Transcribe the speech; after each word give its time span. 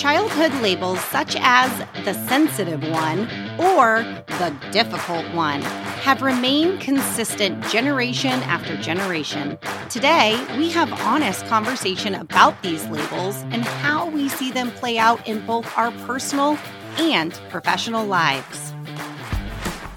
Childhood 0.00 0.54
labels 0.62 0.98
such 0.98 1.36
as 1.38 1.70
the 2.06 2.14
sensitive 2.26 2.82
one 2.88 3.28
or 3.60 4.02
the 4.38 4.56
difficult 4.72 5.26
one 5.34 5.60
have 6.00 6.22
remained 6.22 6.80
consistent 6.80 7.62
generation 7.66 8.32
after 8.44 8.78
generation. 8.78 9.58
Today, 9.90 10.42
we 10.56 10.70
have 10.70 10.90
honest 11.02 11.44
conversation 11.48 12.14
about 12.14 12.62
these 12.62 12.82
labels 12.86 13.42
and 13.50 13.62
how 13.62 14.08
we 14.08 14.30
see 14.30 14.50
them 14.50 14.70
play 14.70 14.96
out 14.96 15.28
in 15.28 15.44
both 15.44 15.70
our 15.76 15.90
personal 16.06 16.56
and 16.96 17.34
professional 17.50 18.06
lives. 18.06 18.72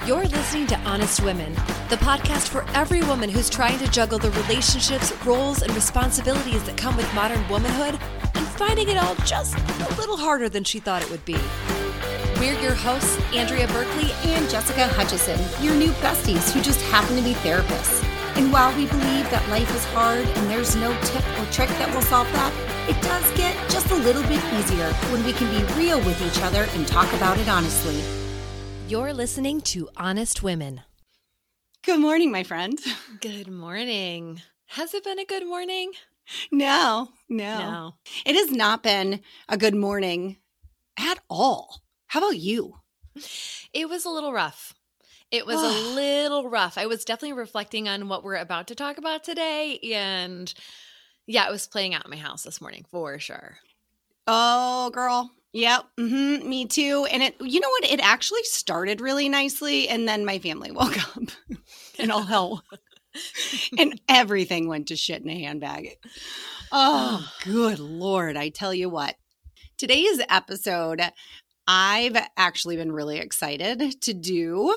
You're 0.06 0.26
listening 0.26 0.68
to 0.68 0.80
Honest 0.80 1.24
Women, 1.24 1.54
the 1.88 1.96
podcast 1.96 2.50
for 2.50 2.66
every 2.74 3.02
woman 3.04 3.30
who's 3.30 3.50
trying 3.50 3.80
to 3.80 3.90
juggle 3.90 4.20
the 4.20 4.32
relationships, 4.32 5.14
roles, 5.26 5.62
and 5.62 5.74
responsibilities 5.74 6.62
that 6.66 6.76
come 6.76 6.98
with 6.98 7.14
modern 7.14 7.48
womanhood 7.48 7.98
and 8.36 8.48
finding 8.48 8.90
it 8.90 8.98
all 8.98 9.16
just 9.26 9.56
a 9.58 9.96
little 9.96 10.18
harder 10.18 10.50
than 10.50 10.64
she 10.64 10.80
thought 10.80 11.02
it 11.02 11.10
would 11.10 11.24
be. 11.26 11.38
We're 12.40 12.60
your 12.60 12.74
hosts, 12.74 13.18
Andrea 13.34 13.68
Berkeley 13.68 14.12
and 14.26 14.50
Jessica 14.50 14.88
Hutchison, 14.88 15.40
your 15.64 15.76
new 15.76 15.92
besties 16.02 16.52
who 16.52 16.62
just 16.62 16.82
happen 16.84 17.16
to 17.16 17.22
be 17.22 17.34
therapists. 17.36 18.04
And 18.36 18.52
while 18.52 18.76
we 18.76 18.88
believe 18.88 19.30
that 19.30 19.48
life 19.50 19.74
is 19.76 19.86
hard 19.86 20.26
and 20.26 20.50
there's 20.50 20.76
no 20.76 20.92
tip 21.04 21.24
or 21.40 21.46
trick 21.52 21.70
that 21.70 21.94
will 21.94 22.02
solve 22.02 22.32
that, 22.34 22.52
it 22.90 23.02
does 23.02 23.32
get 23.38 23.56
just 23.70 23.92
a 23.92 23.96
little 23.96 24.24
bit 24.24 24.44
easier 24.56 24.92
when 25.12 25.24
we 25.24 25.34
can 25.34 25.50
be 25.52 25.74
real 25.76 26.00
with 26.00 26.22
each 26.22 26.42
other 26.44 26.66
and 26.74 26.88
talk 26.88 27.12
about 27.14 27.38
it 27.38 27.48
honestly. 27.48 28.02
You're 28.88 29.14
listening 29.14 29.62
to 29.62 29.88
Honest 29.96 30.44
Women. 30.44 30.82
Good 31.84 32.00
morning, 32.00 32.32
my 32.32 32.44
friend. 32.44 32.80
Good 33.22 33.48
morning. 33.48 34.42
Has 34.66 34.94
it 34.94 35.04
been 35.04 35.20
a 35.20 35.26
good 35.26 35.48
morning? 35.48 35.92
No, 36.52 37.10
no. 37.30 37.58
No. 37.58 37.96
It 38.26 38.36
has 38.36 38.52
not 38.52 38.84
been 38.84 39.22
a 39.50 39.58
good 39.58 39.76
morning 39.76 40.38
at 40.98 41.20
all. 41.30 41.82
How 42.08 42.20
about 42.20 42.38
you? 42.38 42.76
It 43.74 43.90
was 43.90 44.06
a 44.06 44.10
little 44.10 44.34
rough. 44.34 44.74
It 45.32 45.48
was 45.48 45.56
a 45.56 45.96
little 45.96 46.48
rough. 46.48 46.78
I 46.78 46.86
was 46.86 47.06
definitely 47.06 47.34
reflecting 47.34 47.90
on 47.90 48.08
what 48.08 48.24
we're 48.24 48.36
about 48.36 48.68
to 48.68 48.76
talk 48.76 49.00
about 49.00 49.24
today. 49.24 49.80
And 49.92 50.54
yeah, 51.26 51.48
it 51.48 51.52
was 51.52 51.66
playing 51.66 51.96
out 51.96 52.06
in 52.06 52.12
my 52.12 52.18
house 52.18 52.44
this 52.44 52.62
morning 52.62 52.86
for 52.92 53.18
sure. 53.18 53.58
Oh, 54.28 54.92
girl. 54.92 55.32
Yep. 55.54 55.86
Mm-hmm, 56.00 56.50
me 56.50 56.66
too. 56.66 57.08
And 57.12 57.24
it, 57.24 57.36
you 57.42 57.60
know 57.60 57.70
what? 57.70 57.86
It 57.86 58.00
actually 58.00 58.44
started 58.44 59.02
really 59.02 59.28
nicely. 59.28 59.90
And 59.90 60.08
then 60.08 60.24
my 60.24 60.38
family 60.38 60.72
woke 60.72 61.00
up 61.00 61.24
and 61.98 62.12
all 62.12 62.24
hell 62.24 62.64
and 63.78 64.00
everything 64.08 64.68
went 64.68 64.88
to 64.88 64.96
shit 64.96 65.22
in 65.22 65.30
a 65.30 65.40
handbag. 65.40 65.98
Oh, 66.72 67.22
oh, 67.22 67.34
good 67.44 67.80
Lord. 67.80 68.38
I 68.38 68.50
tell 68.50 68.74
you 68.74 68.90
what, 68.90 69.16
today's 69.78 70.22
episode, 70.30 71.02
I've 71.68 72.18
actually 72.38 72.78
been 72.78 72.92
really 72.92 73.20
excited 73.20 74.02
to 74.02 74.14
do. 74.14 74.76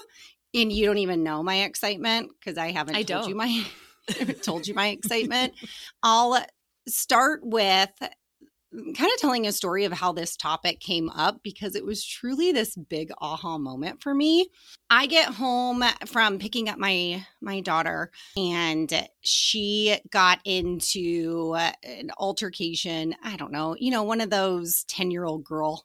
And 0.54 0.72
you 0.72 0.86
don't 0.86 0.98
even 0.98 1.22
know 1.22 1.42
my 1.42 1.62
excitement 1.62 2.30
because 2.38 2.56
I 2.56 2.70
haven't 2.70 2.96
I 2.96 3.02
told 3.02 3.22
don't. 3.22 3.28
you 3.28 3.34
my 3.34 3.64
told 4.42 4.66
you 4.66 4.74
my 4.74 4.86
excitement. 4.88 5.52
I'll 6.02 6.44
start 6.88 7.40
with 7.42 7.90
kind 8.72 9.12
of 9.12 9.20
telling 9.20 9.46
a 9.46 9.52
story 9.52 9.84
of 9.84 9.92
how 9.92 10.12
this 10.12 10.36
topic 10.36 10.80
came 10.80 11.08
up 11.10 11.42
because 11.42 11.74
it 11.74 11.84
was 11.84 12.04
truly 12.04 12.52
this 12.52 12.76
big 12.76 13.10
aha 13.20 13.58
moment 13.58 14.02
for 14.02 14.14
me. 14.14 14.48
I 14.90 15.06
get 15.06 15.34
home 15.34 15.82
from 16.06 16.38
picking 16.38 16.68
up 16.68 16.78
my 16.78 17.24
my 17.40 17.60
daughter 17.60 18.10
and 18.36 19.08
she 19.22 19.98
got 20.10 20.40
into 20.44 21.56
an 21.82 22.10
altercation, 22.18 23.14
I 23.22 23.36
don't 23.36 23.52
know, 23.52 23.76
you 23.78 23.90
know, 23.90 24.02
one 24.02 24.20
of 24.20 24.30
those 24.30 24.84
10-year-old 24.88 25.44
girl 25.44 25.84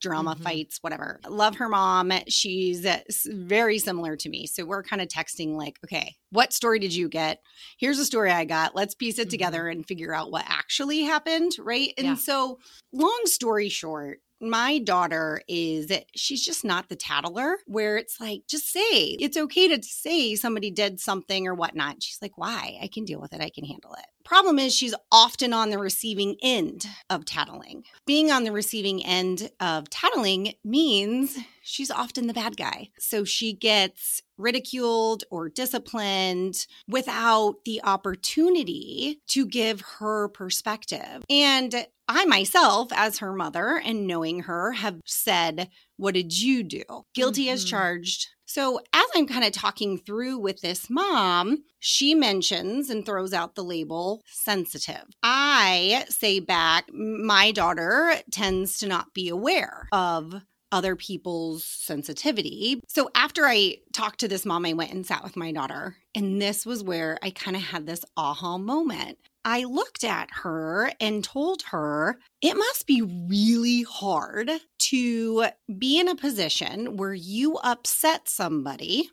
drama 0.00 0.34
mm-hmm. 0.34 0.42
fights, 0.42 0.78
whatever. 0.80 1.20
Love 1.28 1.56
her 1.56 1.68
mom. 1.68 2.12
She's 2.28 2.86
very 3.26 3.78
similar 3.78 4.16
to 4.16 4.28
me. 4.28 4.46
So 4.46 4.64
we're 4.64 4.82
kind 4.82 5.02
of 5.02 5.08
texting, 5.08 5.56
like, 5.56 5.78
okay, 5.84 6.16
what 6.30 6.52
story 6.52 6.78
did 6.78 6.94
you 6.94 7.08
get? 7.08 7.40
Here's 7.78 7.98
a 7.98 8.04
story 8.04 8.30
I 8.30 8.44
got. 8.44 8.74
Let's 8.74 8.94
piece 8.94 9.18
it 9.18 9.22
mm-hmm. 9.22 9.30
together 9.30 9.68
and 9.68 9.86
figure 9.86 10.14
out 10.14 10.30
what 10.30 10.44
actually 10.46 11.02
happened. 11.02 11.52
Right. 11.58 11.92
And 11.96 12.06
yeah. 12.06 12.14
so, 12.14 12.58
long 12.92 13.22
story 13.24 13.68
short, 13.68 14.20
my 14.40 14.78
daughter 14.78 15.40
is 15.48 15.90
she's 16.14 16.44
just 16.44 16.64
not 16.64 16.88
the 16.88 16.96
tattler 16.96 17.58
where 17.66 17.96
it's 17.96 18.20
like 18.20 18.42
just 18.48 18.70
say 18.70 19.16
it's 19.18 19.36
okay 19.36 19.68
to 19.68 19.82
say 19.82 20.36
somebody 20.36 20.70
did 20.70 21.00
something 21.00 21.46
or 21.46 21.54
whatnot 21.54 22.00
she's 22.02 22.22
like 22.22 22.38
why 22.38 22.78
i 22.80 22.86
can 22.86 23.04
deal 23.04 23.20
with 23.20 23.32
it 23.32 23.40
i 23.40 23.50
can 23.50 23.64
handle 23.64 23.94
it 23.94 24.06
problem 24.28 24.58
is 24.58 24.74
she's 24.74 24.94
often 25.10 25.54
on 25.54 25.70
the 25.70 25.78
receiving 25.78 26.36
end 26.42 26.86
of 27.08 27.24
tattling 27.24 27.82
being 28.06 28.30
on 28.30 28.44
the 28.44 28.52
receiving 28.52 29.04
end 29.04 29.50
of 29.58 29.88
tattling 29.88 30.52
means 30.62 31.38
she's 31.62 31.90
often 31.90 32.26
the 32.26 32.34
bad 32.34 32.54
guy 32.54 32.90
so 32.98 33.24
she 33.24 33.54
gets 33.54 34.22
ridiculed 34.36 35.24
or 35.30 35.48
disciplined 35.48 36.66
without 36.86 37.54
the 37.64 37.80
opportunity 37.82 39.18
to 39.26 39.46
give 39.46 39.80
her 39.98 40.28
perspective 40.28 41.24
and 41.30 41.86
I 42.10 42.24
myself, 42.24 42.88
as 42.92 43.18
her 43.18 43.34
mother 43.34 43.82
and 43.84 44.06
knowing 44.06 44.44
her, 44.44 44.72
have 44.72 44.98
said, 45.04 45.68
What 45.98 46.14
did 46.14 46.40
you 46.40 46.62
do? 46.62 46.82
Guilty 47.14 47.44
mm-hmm. 47.44 47.52
as 47.52 47.64
charged. 47.66 48.28
So, 48.48 48.80
as 48.94 49.04
I'm 49.14 49.26
kind 49.26 49.44
of 49.44 49.52
talking 49.52 49.98
through 49.98 50.38
with 50.38 50.62
this 50.62 50.88
mom, 50.88 51.64
she 51.80 52.14
mentions 52.14 52.88
and 52.88 53.04
throws 53.04 53.34
out 53.34 53.54
the 53.54 53.62
label 53.62 54.22
sensitive. 54.26 55.04
I 55.22 56.06
say 56.08 56.40
back, 56.40 56.90
my 56.90 57.52
daughter 57.52 58.14
tends 58.30 58.78
to 58.78 58.88
not 58.88 59.12
be 59.12 59.28
aware 59.28 59.86
of 59.92 60.34
other 60.72 60.96
people's 60.96 61.64
sensitivity. 61.64 62.80
So 62.88 63.10
after 63.14 63.44
I 63.46 63.76
talked 63.92 64.20
to 64.20 64.28
this 64.28 64.46
mom, 64.46 64.64
I 64.64 64.72
went 64.72 64.92
and 64.92 65.04
sat 65.04 65.22
with 65.22 65.36
my 65.36 65.52
daughter. 65.52 65.96
And 66.14 66.40
this 66.40 66.64
was 66.64 66.82
where 66.82 67.18
I 67.22 67.30
kind 67.30 67.56
of 67.56 67.62
had 67.62 67.86
this 67.86 68.04
aha 68.16 68.56
moment. 68.58 69.18
I 69.44 69.64
looked 69.64 70.04
at 70.04 70.28
her 70.42 70.92
and 71.00 71.24
told 71.24 71.62
her 71.70 72.18
it 72.42 72.56
must 72.56 72.86
be 72.86 73.02
really 73.02 73.82
hard 73.82 74.50
to 74.78 75.46
be 75.78 75.98
in 75.98 76.08
a 76.08 76.14
position 76.14 76.96
where 76.96 77.14
you 77.14 77.56
upset 77.56 78.28
somebody 78.28 79.10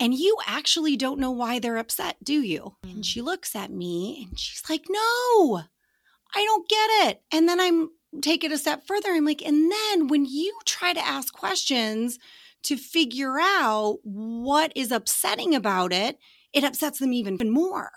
and 0.00 0.14
you 0.14 0.36
actually 0.46 0.96
don't 0.96 1.20
know 1.20 1.30
why 1.30 1.58
they're 1.58 1.78
upset, 1.78 2.16
do 2.22 2.40
you? 2.40 2.76
And 2.82 2.98
mm. 2.98 3.04
she 3.04 3.20
looks 3.20 3.54
at 3.54 3.70
me 3.70 4.26
and 4.28 4.38
she's 4.38 4.62
like, 4.68 4.84
No, 4.88 5.62
I 6.34 6.44
don't 6.44 6.68
get 6.68 7.08
it. 7.08 7.22
And 7.32 7.48
then 7.48 7.60
I'm 7.60 7.90
take 8.22 8.44
it 8.44 8.52
a 8.52 8.58
step 8.58 8.86
further. 8.86 9.10
I'm 9.10 9.24
like, 9.24 9.42
and 9.42 9.70
then 9.70 10.08
when 10.08 10.24
you 10.24 10.56
try 10.64 10.92
to 10.92 11.06
ask 11.06 11.32
questions 11.32 12.18
to 12.64 12.76
figure 12.76 13.38
out 13.40 13.98
what 14.02 14.72
is 14.74 14.92
upsetting 14.92 15.54
about 15.54 15.92
it, 15.92 16.18
it 16.52 16.64
upsets 16.64 16.98
them 16.98 17.12
even 17.12 17.38
more. 17.50 17.90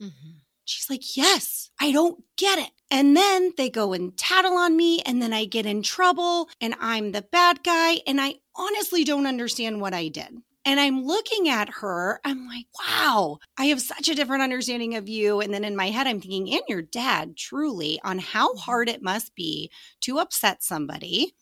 Mm-hmm. 0.00 0.30
She's 0.72 0.90
like, 0.90 1.16
Yes, 1.16 1.70
I 1.80 1.92
don't 1.92 2.22
get 2.36 2.58
it. 2.58 2.70
And 2.90 3.16
then 3.16 3.52
they 3.56 3.70
go 3.70 3.92
and 3.92 4.16
tattle 4.16 4.54
on 4.54 4.76
me, 4.76 5.00
and 5.00 5.22
then 5.22 5.32
I 5.32 5.44
get 5.44 5.66
in 5.66 5.82
trouble, 5.82 6.48
and 6.60 6.74
I'm 6.80 7.12
the 7.12 7.22
bad 7.22 7.62
guy, 7.62 8.00
and 8.06 8.20
I 8.20 8.34
honestly 8.54 9.04
don't 9.04 9.26
understand 9.26 9.80
what 9.80 9.94
I 9.94 10.08
did. 10.08 10.42
And 10.64 10.78
I'm 10.78 11.04
looking 11.04 11.48
at 11.48 11.68
her, 11.80 12.20
I'm 12.24 12.46
like, 12.46 12.66
wow, 12.78 13.38
I 13.58 13.66
have 13.66 13.80
such 13.80 14.08
a 14.08 14.14
different 14.14 14.42
understanding 14.44 14.94
of 14.94 15.08
you. 15.08 15.40
And 15.40 15.52
then 15.52 15.64
in 15.64 15.74
my 15.74 15.90
head, 15.90 16.06
I'm 16.06 16.20
thinking, 16.20 16.52
and 16.52 16.62
your 16.68 16.82
dad, 16.82 17.36
truly, 17.36 18.00
on 18.04 18.18
how 18.18 18.50
mm-hmm. 18.50 18.58
hard 18.58 18.88
it 18.88 19.02
must 19.02 19.34
be 19.34 19.70
to 20.02 20.18
upset 20.18 20.62
somebody 20.62 21.34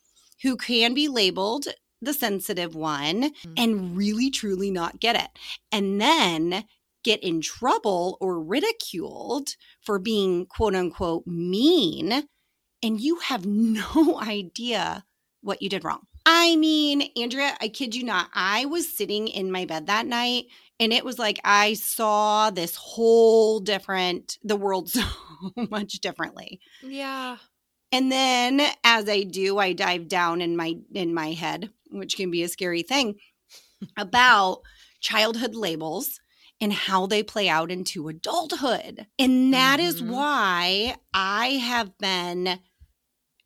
who 0.42 0.56
can 0.56 0.94
be 0.94 1.08
labeled 1.08 1.66
the 2.00 2.14
sensitive 2.14 2.74
one 2.74 3.24
mm-hmm. 3.24 3.52
and 3.58 3.96
really, 3.96 4.30
truly 4.30 4.70
not 4.70 5.00
get 5.00 5.16
it. 5.16 5.30
And 5.70 6.00
then 6.00 6.64
get 7.04 7.22
in 7.22 7.40
trouble 7.40 8.18
or 8.20 8.42
ridiculed 8.42 9.50
for 9.80 9.98
being 9.98 10.46
quote 10.46 10.74
unquote 10.74 11.26
mean. 11.26 12.24
And 12.82 13.00
you 13.00 13.16
have 13.16 13.46
no 13.46 14.20
idea 14.20 15.04
what 15.42 15.62
you 15.62 15.68
did 15.68 15.84
wrong. 15.84 16.02
I 16.26 16.56
mean, 16.56 17.10
Andrea, 17.16 17.56
I 17.60 17.68
kid 17.68 17.94
you 17.94 18.04
not. 18.04 18.28
I 18.34 18.66
was 18.66 18.94
sitting 18.94 19.26
in 19.28 19.50
my 19.50 19.64
bed 19.64 19.86
that 19.86 20.06
night 20.06 20.46
and 20.78 20.92
it 20.92 21.04
was 21.04 21.18
like 21.18 21.38
I 21.44 21.74
saw 21.74 22.50
this 22.50 22.74
whole 22.74 23.60
different, 23.60 24.38
the 24.42 24.56
world 24.56 24.88
so 24.90 25.02
much 25.56 25.94
differently. 26.00 26.60
Yeah. 26.82 27.36
And 27.92 28.10
then 28.10 28.60
as 28.84 29.08
I 29.08 29.24
do, 29.24 29.58
I 29.58 29.72
dive 29.72 30.08
down 30.08 30.40
in 30.40 30.56
my 30.56 30.76
in 30.94 31.12
my 31.12 31.32
head, 31.32 31.70
which 31.90 32.16
can 32.16 32.30
be 32.30 32.42
a 32.42 32.48
scary 32.48 32.82
thing, 32.82 33.16
about 33.96 34.60
childhood 35.00 35.54
labels 35.54 36.20
and 36.60 36.72
how 36.72 37.06
they 37.06 37.22
play 37.22 37.48
out 37.48 37.70
into 37.70 38.08
adulthood. 38.08 39.06
And 39.18 39.52
that 39.54 39.80
is 39.80 40.00
Mhm. 40.00 40.08
why 40.10 40.96
I 41.14 41.46
have 41.48 41.96
been 41.98 42.60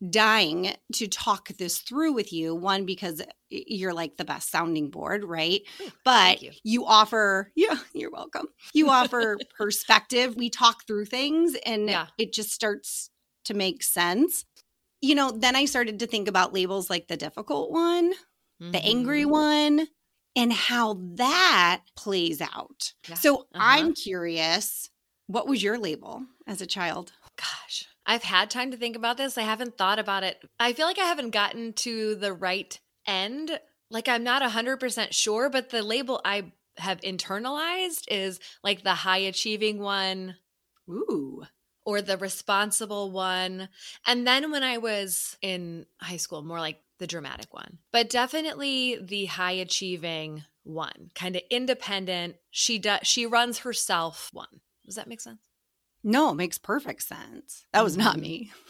dying 0.09 0.75
to 0.93 1.07
talk 1.07 1.49
this 1.57 1.79
through 1.79 2.13
with 2.13 2.33
you. 2.33 2.53
One, 2.53 2.85
because 2.85 3.21
you're 3.49 3.93
like 3.93 4.17
the 4.17 4.25
best 4.25 4.51
sounding 4.51 4.89
board, 4.91 5.23
right? 5.23 5.61
Ooh, 5.81 5.91
But 6.03 6.41
you. 6.41 6.51
you. 6.63 6.85
offer, 6.85 7.51
yeah, 7.55 7.77
you're 7.93 8.11
welcome. 8.11 8.47
You 8.73 8.89
offer 8.89 9.37
perspective. 9.57 10.35
We 10.35 10.49
talk 10.49 10.85
through 10.85 11.05
things 11.05 11.55
and 11.65 11.89
Yeah. 11.89 12.07
it 12.17 12.33
just 12.33 12.51
starts 12.51 13.09
to 13.45 13.53
make 13.53 13.83
sense. 13.83 14.45
You 15.01 15.15
know, 15.15 15.31
then 15.31 15.55
I 15.55 15.65
started 15.65 15.99
to 15.99 16.07
think 16.07 16.27
about 16.27 16.53
labels 16.53 16.89
like 16.89 17.07
the 17.07 17.17
difficult 17.17 17.71
one, 17.71 18.13
the 18.71 18.83
angry 18.85 19.25
Mhm. 19.25 19.29
one, 19.29 19.87
and 20.35 20.51
how 20.53 20.97
that 21.15 21.81
plays 21.95 22.41
out. 22.41 22.93
Yeah. 23.07 23.15
So 23.15 23.35
Uh-huh. 23.53 23.59
I'm 23.59 23.93
curious, 23.93 24.89
what 25.27 25.47
was 25.47 25.63
your 25.63 25.77
label 25.77 26.23
as 26.47 26.61
a 26.61 26.65
child? 26.67 27.13
Gosh, 27.37 27.85
I've 28.05 28.23
had 28.23 28.49
time 28.49 28.71
to 28.71 28.77
think 28.77 28.95
about 28.95 29.17
this. 29.17 29.37
I 29.37 29.41
haven't 29.43 29.77
thought 29.77 29.99
about 29.99 30.23
it. 30.23 30.41
I 30.59 30.73
feel 30.73 30.85
like 30.85 30.99
I 30.99 31.05
haven't 31.05 31.31
gotten 31.31 31.73
to 31.73 32.15
the 32.15 32.33
right 32.33 32.79
end. 33.07 33.59
Like 33.89 34.07
I'm 34.07 34.23
not 34.23 34.41
100% 34.41 35.13
sure, 35.13 35.49
but 35.49 35.69
the 35.69 35.83
label 35.83 36.21
I 36.25 36.51
have 36.77 37.01
internalized 37.01 38.03
is 38.09 38.39
like 38.63 38.83
the 38.83 38.93
high 38.95 39.19
achieving 39.19 39.79
one 39.79 40.35
Ooh. 40.89 41.43
or 41.85 42.01
the 42.01 42.17
responsible 42.17 43.11
one. 43.11 43.69
And 44.05 44.25
then 44.27 44.51
when 44.51 44.63
I 44.63 44.77
was 44.77 45.37
in 45.41 45.85
high 46.01 46.17
school, 46.17 46.41
more 46.43 46.59
like 46.59 46.81
the 46.99 47.07
dramatic 47.07 47.53
one, 47.53 47.79
but 47.91 48.09
definitely 48.09 48.97
the 49.01 49.25
high 49.25 49.51
achieving 49.51 50.43
one, 50.63 51.11
kind 51.15 51.35
of 51.35 51.41
independent. 51.49 52.35
She 52.51 52.79
does, 52.79 53.01
she 53.03 53.25
runs 53.25 53.59
herself 53.59 54.29
one. 54.33 54.61
Does 54.85 54.95
that 54.95 55.07
make 55.07 55.21
sense? 55.21 55.39
No, 56.03 56.29
it 56.29 56.35
makes 56.35 56.59
perfect 56.59 57.01
sense. 57.03 57.65
That 57.73 57.83
was 57.83 57.97
not 57.97 58.19
me. 58.19 58.51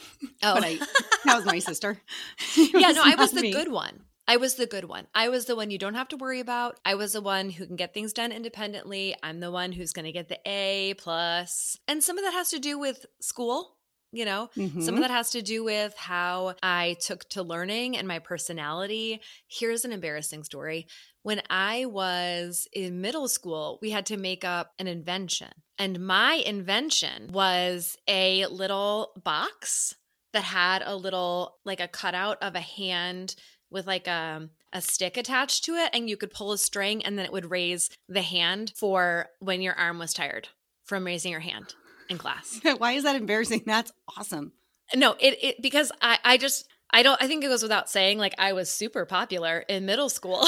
Oh, 0.44 0.60
I, 0.62 0.80
that 1.26 1.36
was 1.36 1.46
my 1.46 1.60
sister. 1.60 2.00
Yeah, 2.56 2.92
no, 2.92 3.02
I 3.04 3.16
was 3.16 3.32
the 3.32 3.42
me. 3.42 3.52
good 3.52 3.72
one. 3.72 4.02
I 4.28 4.38
was 4.38 4.56
the 4.56 4.66
good 4.66 4.86
one. 4.86 5.06
I 5.14 5.30
was 5.30 5.46
the 5.46 5.56
one 5.56 5.70
you 5.70 5.78
don't 5.78 5.94
have 5.94 6.08
to 6.10 6.18
worry 6.18 6.40
about. 6.40 6.80
I 6.84 6.96
was 6.96 7.14
the 7.14 7.22
one 7.22 7.50
who 7.50 7.66
can 7.68 7.76
get 7.76 7.94
things 7.94 8.12
done 8.14 8.32
independently. 8.32 9.16
I'm 9.22 9.40
the 9.40 9.52
one 9.52 9.72
who's 9.72 9.94
going 9.94 10.06
to 10.06 10.12
get 10.12 10.30
the 10.30 10.40
A 10.46 10.96
plus. 10.98 11.78
And 11.88 12.04
some 12.04 12.18
of 12.18 12.24
that 12.24 12.34
has 12.34 12.50
to 12.50 12.60
do 12.60 12.80
with 12.80 13.06
school, 13.20 13.76
you 14.16 14.26
know. 14.26 14.50
Some 14.56 14.66
Mhm. 14.74 14.94
of 14.94 15.00
that 15.00 15.12
has 15.12 15.30
to 15.32 15.42
do 15.42 15.64
with 15.64 15.96
how 15.98 16.56
I 16.64 16.96
took 17.02 17.28
to 17.30 17.44
learning 17.44 17.98
and 17.98 18.08
my 18.08 18.20
personality. 18.20 19.22
Here's 19.48 19.86
an 19.86 19.92
embarrassing 19.92 20.44
story. 20.44 20.88
When 21.24 21.42
I 21.50 21.86
was 21.86 22.68
in 22.72 23.02
middle 23.02 23.28
school, 23.28 23.80
we 23.82 23.90
had 23.92 24.06
to 24.08 24.18
make 24.18 24.44
up 24.44 24.74
an 24.80 24.88
invention. 24.88 25.52
And 25.78 26.06
my 26.06 26.36
invention 26.36 27.32
was 27.32 27.98
a 28.08 28.46
little 28.46 29.12
box 29.24 29.96
that 30.34 30.44
had 30.44 30.82
a 30.86 30.96
little, 30.96 31.58
like 31.66 31.80
a 31.80 31.88
cutout 31.88 32.38
of 32.42 32.56
a 32.56 32.62
hand 32.62 33.36
with 33.70 33.88
like 33.88 34.08
a, 34.08 34.50
a 34.72 34.82
stick 34.82 35.18
attached 35.18 35.64
to 35.66 35.74
it. 35.74 35.90
And 35.94 36.10
you 36.10 36.16
could 36.18 36.32
pull 36.32 36.52
a 36.52 36.58
string 36.58 37.04
and 37.04 37.18
then 37.18 37.26
it 37.26 37.32
would 37.32 37.52
raise 37.52 37.90
the 38.08 38.22
hand 38.22 38.72
for 38.76 39.30
when 39.40 39.62
your 39.62 39.74
arm 39.74 39.98
was 40.00 40.14
tired 40.14 40.50
from 40.84 41.06
raising 41.06 41.32
your 41.32 41.42
hand 41.42 41.74
in 42.10 42.18
class. 42.18 42.60
Why 42.78 42.94
is 42.94 43.04
that 43.04 43.16
embarrassing? 43.16 43.64
That's 43.66 43.92
awesome. 44.18 44.54
No, 44.94 45.16
it, 45.20 45.38
it 45.42 45.62
because 45.62 45.92
I 46.02 46.20
I 46.24 46.38
just 46.38 46.68
I 46.92 47.04
don't 47.04 47.22
I 47.22 47.28
think 47.28 47.44
it 47.44 47.48
goes 47.48 47.64
without 47.64 47.90
saying 47.90 48.18
like 48.20 48.36
I 48.38 48.54
was 48.54 48.70
super 48.70 49.06
popular 49.06 49.60
in 49.68 49.86
middle 49.86 50.10
school. 50.10 50.48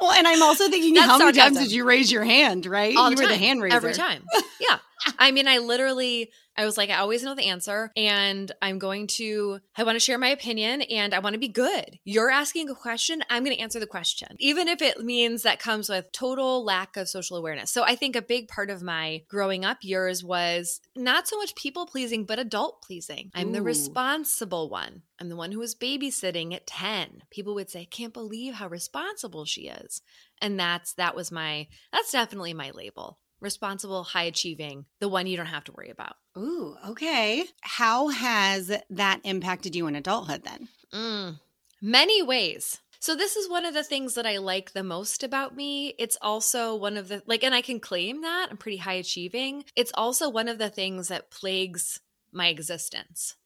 well, 0.00 0.12
and 0.12 0.26
I'm 0.26 0.42
also 0.42 0.68
thinking, 0.68 0.94
That's 0.94 1.06
how 1.06 1.18
many 1.18 1.32
times 1.32 1.58
did 1.58 1.72
you 1.72 1.84
raise 1.84 2.10
your 2.10 2.24
hand? 2.24 2.66
Right? 2.66 2.96
All 2.96 3.10
you 3.10 3.16
the 3.16 3.22
were 3.22 3.28
the 3.28 3.36
hand 3.36 3.62
raiser 3.62 3.76
every 3.76 3.94
time. 3.94 4.24
Yeah. 4.60 4.78
I 5.18 5.30
mean, 5.30 5.48
I 5.48 5.58
literally 5.58 6.30
I 6.56 6.64
was 6.64 6.76
like 6.76 6.90
I 6.90 6.96
always 6.96 7.22
know 7.22 7.34
the 7.34 7.48
answer 7.48 7.92
and 7.96 8.50
I'm 8.62 8.78
going 8.78 9.06
to 9.08 9.60
I 9.76 9.82
want 9.82 9.96
to 9.96 10.00
share 10.00 10.18
my 10.18 10.28
opinion 10.28 10.82
and 10.82 11.14
I 11.14 11.18
want 11.18 11.34
to 11.34 11.38
be 11.38 11.48
good. 11.48 11.98
You're 12.04 12.30
asking 12.30 12.70
a 12.70 12.74
question, 12.74 13.22
I'm 13.28 13.44
going 13.44 13.56
to 13.56 13.62
answer 13.62 13.78
the 13.78 13.86
question. 13.86 14.28
Even 14.38 14.68
if 14.68 14.80
it 14.80 15.04
means 15.04 15.42
that 15.42 15.58
comes 15.58 15.88
with 15.88 16.10
total 16.12 16.64
lack 16.64 16.96
of 16.96 17.08
social 17.08 17.36
awareness. 17.36 17.70
So 17.70 17.82
I 17.82 17.94
think 17.96 18.16
a 18.16 18.22
big 18.22 18.48
part 18.48 18.70
of 18.70 18.82
my 18.82 19.22
growing 19.28 19.64
up 19.64 19.78
years 19.82 20.24
was 20.24 20.80
not 20.94 21.28
so 21.28 21.36
much 21.36 21.54
people 21.54 21.86
pleasing 21.86 22.24
but 22.24 22.38
adult 22.38 22.82
pleasing. 22.82 23.30
I'm 23.34 23.52
the 23.52 23.62
responsible 23.62 24.70
one. 24.70 25.02
I'm 25.20 25.28
the 25.28 25.36
one 25.36 25.52
who 25.52 25.58
was 25.58 25.74
babysitting 25.74 26.54
at 26.54 26.66
10. 26.66 27.22
People 27.30 27.54
would 27.54 27.70
say, 27.70 27.82
I 27.82 27.84
"Can't 27.84 28.12
believe 28.12 28.54
how 28.54 28.68
responsible 28.68 29.44
she 29.44 29.68
is." 29.68 30.02
And 30.42 30.58
that's 30.58 30.94
that 30.94 31.14
was 31.14 31.32
my 31.32 31.68
that's 31.92 32.12
definitely 32.12 32.54
my 32.54 32.70
label. 32.70 33.18
Responsible, 33.40 34.02
high 34.02 34.24
achieving, 34.24 34.86
the 34.98 35.08
one 35.08 35.26
you 35.26 35.36
don't 35.36 35.46
have 35.46 35.64
to 35.64 35.72
worry 35.72 35.90
about. 35.90 36.16
Ooh, 36.38 36.76
okay. 36.88 37.44
How 37.60 38.08
has 38.08 38.72
that 38.90 39.20
impacted 39.24 39.76
you 39.76 39.86
in 39.86 39.96
adulthood 39.96 40.42
then? 40.44 40.68
Mm, 40.92 41.40
many 41.82 42.22
ways. 42.22 42.80
So 42.98 43.14
this 43.14 43.36
is 43.36 43.48
one 43.48 43.66
of 43.66 43.74
the 43.74 43.84
things 43.84 44.14
that 44.14 44.26
I 44.26 44.38
like 44.38 44.72
the 44.72 44.82
most 44.82 45.22
about 45.22 45.54
me. 45.54 45.94
It's 45.98 46.16
also 46.22 46.74
one 46.74 46.96
of 46.96 47.08
the 47.08 47.22
like 47.26 47.44
and 47.44 47.54
I 47.54 47.60
can 47.62 47.78
claim 47.78 48.22
that 48.22 48.48
I'm 48.50 48.56
pretty 48.56 48.78
high 48.78 48.94
achieving. 48.94 49.64
It's 49.76 49.92
also 49.94 50.28
one 50.30 50.48
of 50.48 50.58
the 50.58 50.70
things 50.70 51.08
that 51.08 51.30
plagues 51.30 52.00
my 52.32 52.48
existence. 52.48 53.36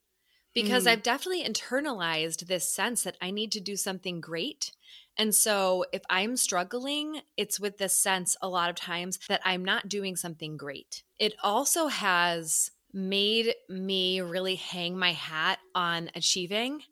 Because 0.55 0.85
Mm. 0.85 0.91
I've 0.91 1.03
definitely 1.03 1.45
internalized 1.45 2.47
this 2.47 2.69
sense 2.69 3.03
that 3.03 3.17
I 3.21 3.31
need 3.31 3.53
to 3.53 3.61
do 3.61 3.77
something 3.77 4.21
great. 4.21 4.73
And 5.17 5.35
so 5.35 5.85
if 5.93 6.03
I'm 6.09 6.37
struggling, 6.37 7.21
it's 7.37 7.61
with 7.61 7.79
this 7.79 7.97
sense 7.97 8.37
a 8.41 8.49
lot 8.49 8.71
of 8.71 8.77
times 8.77 9.19
that 9.29 9.43
I'm 9.45 9.65
not 9.65 9.89
doing 9.89 10.17
something 10.17 10.57
great. 10.57 11.03
It 11.19 11.35
also 11.43 11.89
has 11.89 12.71
made 12.93 13.55
me 13.69 14.21
really 14.21 14.57
hang 14.57 14.99
my 14.99 15.13
hat 15.13 15.59
on 15.75 16.11
achieving. 16.15 16.83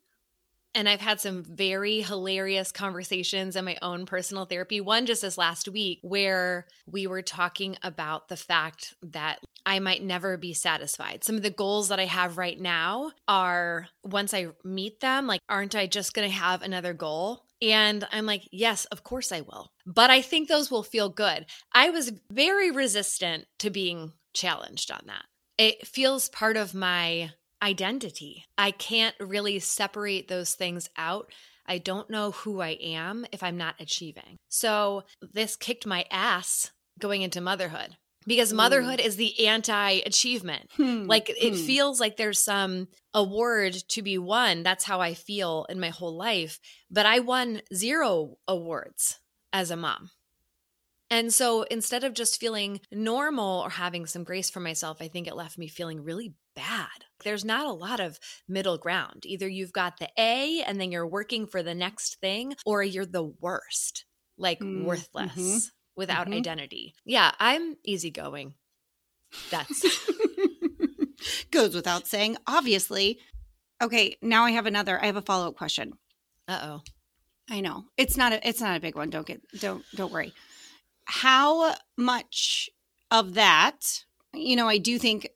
And 0.74 0.88
I've 0.88 1.00
had 1.00 1.20
some 1.20 1.42
very 1.42 2.02
hilarious 2.02 2.70
conversations 2.70 3.56
in 3.56 3.64
my 3.64 3.78
own 3.80 4.06
personal 4.06 4.44
therapy. 4.44 4.80
One 4.80 5.06
just 5.06 5.22
this 5.22 5.38
last 5.38 5.66
week, 5.66 5.98
where 6.02 6.66
we 6.86 7.06
were 7.06 7.22
talking 7.22 7.76
about 7.82 8.28
the 8.28 8.36
fact 8.36 8.94
that 9.02 9.40
I 9.64 9.80
might 9.80 10.02
never 10.02 10.36
be 10.36 10.52
satisfied. 10.52 11.24
Some 11.24 11.36
of 11.36 11.42
the 11.42 11.50
goals 11.50 11.88
that 11.88 11.98
I 11.98 12.04
have 12.04 12.38
right 12.38 12.60
now 12.60 13.12
are 13.26 13.88
once 14.04 14.32
I 14.34 14.48
meet 14.62 15.00
them, 15.00 15.26
like, 15.26 15.40
aren't 15.48 15.74
I 15.74 15.86
just 15.86 16.14
going 16.14 16.28
to 16.28 16.36
have 16.36 16.62
another 16.62 16.92
goal? 16.92 17.44
And 17.60 18.06
I'm 18.12 18.26
like, 18.26 18.48
yes, 18.52 18.84
of 18.86 19.02
course 19.04 19.32
I 19.32 19.40
will. 19.40 19.72
But 19.86 20.10
I 20.10 20.22
think 20.22 20.48
those 20.48 20.70
will 20.70 20.82
feel 20.82 21.08
good. 21.08 21.46
I 21.72 21.90
was 21.90 22.12
very 22.30 22.70
resistant 22.70 23.46
to 23.58 23.70
being 23.70 24.12
challenged 24.32 24.90
on 24.90 25.00
that. 25.06 25.24
It 25.56 25.86
feels 25.86 26.28
part 26.28 26.56
of 26.56 26.74
my 26.74 27.32
identity. 27.62 28.44
I 28.56 28.70
can't 28.70 29.16
really 29.18 29.58
separate 29.58 30.28
those 30.28 30.54
things 30.54 30.88
out. 30.96 31.32
I 31.66 31.78
don't 31.78 32.08
know 32.08 32.30
who 32.30 32.60
I 32.60 32.78
am 32.80 33.26
if 33.32 33.42
I'm 33.42 33.56
not 33.56 33.74
achieving. 33.80 34.36
So 34.48 35.02
this 35.20 35.56
kicked 35.56 35.86
my 35.86 36.04
ass 36.10 36.70
going 36.98 37.22
into 37.22 37.40
motherhood 37.40 37.96
because 38.28 38.52
Ooh. 38.52 38.54
motherhood 38.54 39.00
is 39.00 39.16
the 39.16 39.48
anti 39.48 40.02
achievement. 40.06 40.70
Hmm, 40.76 41.08
Like 41.08 41.30
it 41.30 41.56
hmm. 41.56 41.56
feels 41.56 42.00
like 42.00 42.18
there's 42.18 42.38
some 42.40 42.88
award 43.14 43.74
to 43.74 44.02
be 44.02 44.18
won. 44.18 44.62
That's 44.62 44.84
how 44.84 45.00
I 45.00 45.14
feel 45.14 45.66
in 45.70 45.80
my 45.80 45.90
whole 45.90 46.16
life. 46.16 46.60
But 46.90 47.06
I 47.06 47.20
won 47.20 47.62
zero 47.74 48.36
awards 48.46 49.18
as 49.52 49.70
a 49.72 49.76
mom. 49.76 50.10
And 51.10 51.32
so 51.32 51.62
instead 51.62 52.04
of 52.04 52.12
just 52.12 52.38
feeling 52.38 52.80
normal 52.92 53.60
or 53.62 53.70
having 53.70 54.04
some 54.06 54.24
grace 54.24 54.50
for 54.50 54.60
myself, 54.60 54.98
I 55.00 55.08
think 55.08 55.26
it 55.26 55.36
left 55.36 55.56
me 55.56 55.66
feeling 55.68 56.02
really 56.04 56.34
bad. 56.54 57.06
There's 57.24 57.46
not 57.46 57.66
a 57.66 57.72
lot 57.72 57.98
of 58.00 58.18
middle 58.46 58.76
ground. 58.76 59.24
Either 59.24 59.48
you've 59.48 59.72
got 59.72 59.98
the 59.98 60.10
A 60.18 60.62
and 60.62 60.78
then 60.78 60.92
you're 60.92 61.06
working 61.06 61.46
for 61.46 61.62
the 61.62 61.74
next 61.74 62.20
thing, 62.20 62.56
or 62.66 62.82
you're 62.82 63.06
the 63.06 63.24
worst, 63.24 64.04
like 64.36 64.62
Mm, 64.62 64.74
worthless 64.74 65.16
mhm, 65.18 65.72
without 65.98 66.28
mhm. 66.28 66.36
identity. 66.38 66.94
Yeah, 67.04 67.32
I'm 67.38 67.76
easygoing. 67.84 68.54
That's 69.50 69.84
Goes 71.50 71.74
without 71.74 72.06
saying, 72.06 72.36
obviously. 72.46 73.18
Okay, 73.82 74.16
now 74.22 74.44
I 74.44 74.52
have 74.52 74.66
another. 74.66 75.00
I 75.02 75.06
have 75.06 75.16
a 75.16 75.22
follow 75.22 75.48
up 75.48 75.56
question. 75.56 75.92
uh 76.48 76.60
oh. 76.62 76.80
I 77.50 77.60
know 77.60 77.84
it's 77.96 78.16
not 78.16 78.32
a 78.32 78.46
it's 78.48 78.60
not 78.60 78.76
a 78.76 78.80
big 78.80 78.94
one. 78.94 79.10
Don't 79.10 79.26
get 79.26 79.40
don't 79.58 79.82
don't 79.94 80.12
worry. 80.12 80.32
How 81.06 81.74
much 81.96 82.68
of 83.10 83.34
that, 83.34 84.04
you 84.34 84.54
know, 84.54 84.68
I 84.68 84.76
do 84.78 84.98
think 84.98 85.28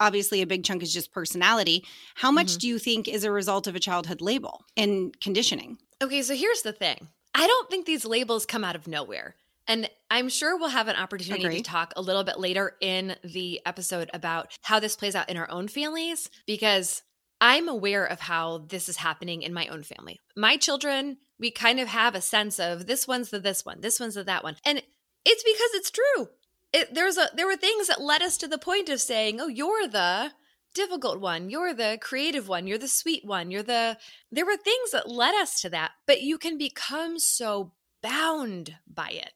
obviously 0.00 0.42
a 0.42 0.46
big 0.46 0.64
chunk 0.64 0.82
is 0.82 0.92
just 0.92 1.12
personality. 1.12 1.84
How 2.16 2.32
much 2.32 2.48
Mhm. 2.54 2.58
do 2.58 2.68
you 2.68 2.78
think 2.80 3.06
is 3.06 3.22
a 3.22 3.30
result 3.30 3.68
of 3.68 3.76
a 3.76 3.80
childhood 3.80 4.20
label 4.20 4.64
and 4.76 5.18
conditioning? 5.20 5.78
Okay, 6.02 6.22
so 6.22 6.34
here's 6.34 6.62
the 6.62 6.72
thing. 6.72 7.06
I 7.34 7.46
don't 7.46 7.70
think 7.70 7.86
these 7.86 8.04
labels 8.04 8.44
come 8.46 8.64
out 8.64 8.74
of 8.76 8.88
nowhere. 8.88 9.36
And 9.66 9.88
I'm 10.10 10.28
sure 10.28 10.56
we'll 10.56 10.68
have 10.68 10.88
an 10.88 10.96
opportunity 10.96 11.44
Agree. 11.44 11.56
to 11.56 11.62
talk 11.62 11.92
a 11.96 12.02
little 12.02 12.24
bit 12.24 12.38
later 12.38 12.76
in 12.80 13.16
the 13.24 13.60
episode 13.64 14.10
about 14.12 14.56
how 14.62 14.78
this 14.78 14.96
plays 14.96 15.14
out 15.14 15.30
in 15.30 15.36
our 15.36 15.50
own 15.50 15.68
families 15.68 16.28
because 16.46 17.02
I'm 17.40 17.68
aware 17.68 18.04
of 18.04 18.20
how 18.20 18.58
this 18.68 18.88
is 18.88 18.96
happening 18.98 19.42
in 19.42 19.52
my 19.52 19.66
own 19.68 19.82
family. 19.82 20.20
My 20.36 20.56
children, 20.56 21.18
we 21.38 21.50
kind 21.50 21.80
of 21.80 21.88
have 21.88 22.14
a 22.14 22.20
sense 22.20 22.58
of 22.60 22.86
this 22.86 23.08
one's 23.08 23.30
the 23.30 23.38
this 23.38 23.64
one, 23.64 23.80
this 23.80 23.98
one's 23.98 24.14
the 24.14 24.24
that 24.24 24.44
one. 24.44 24.56
And 24.64 24.82
it's 25.24 25.42
because 25.42 25.70
it's 25.74 25.90
true. 25.90 26.28
It, 26.72 26.94
there's 26.94 27.16
a 27.16 27.28
there 27.34 27.46
were 27.46 27.56
things 27.56 27.88
that 27.88 28.02
led 28.02 28.22
us 28.22 28.36
to 28.38 28.48
the 28.48 28.58
point 28.58 28.88
of 28.88 29.00
saying, 29.00 29.40
"Oh, 29.40 29.46
you're 29.46 29.86
the 29.86 30.32
difficult 30.74 31.20
one. 31.20 31.48
You're 31.48 31.72
the 31.72 31.98
creative 32.00 32.48
one. 32.48 32.66
You're 32.66 32.78
the 32.78 32.88
sweet 32.88 33.24
one. 33.24 33.50
You're 33.50 33.62
the 33.62 33.96
There 34.30 34.44
were 34.44 34.56
things 34.56 34.90
that 34.90 35.08
led 35.08 35.34
us 35.34 35.60
to 35.62 35.70
that, 35.70 35.92
but 36.06 36.22
you 36.22 36.36
can 36.36 36.58
become 36.58 37.18
so 37.18 37.72
bound 38.02 38.76
by 38.92 39.10
it. 39.10 39.32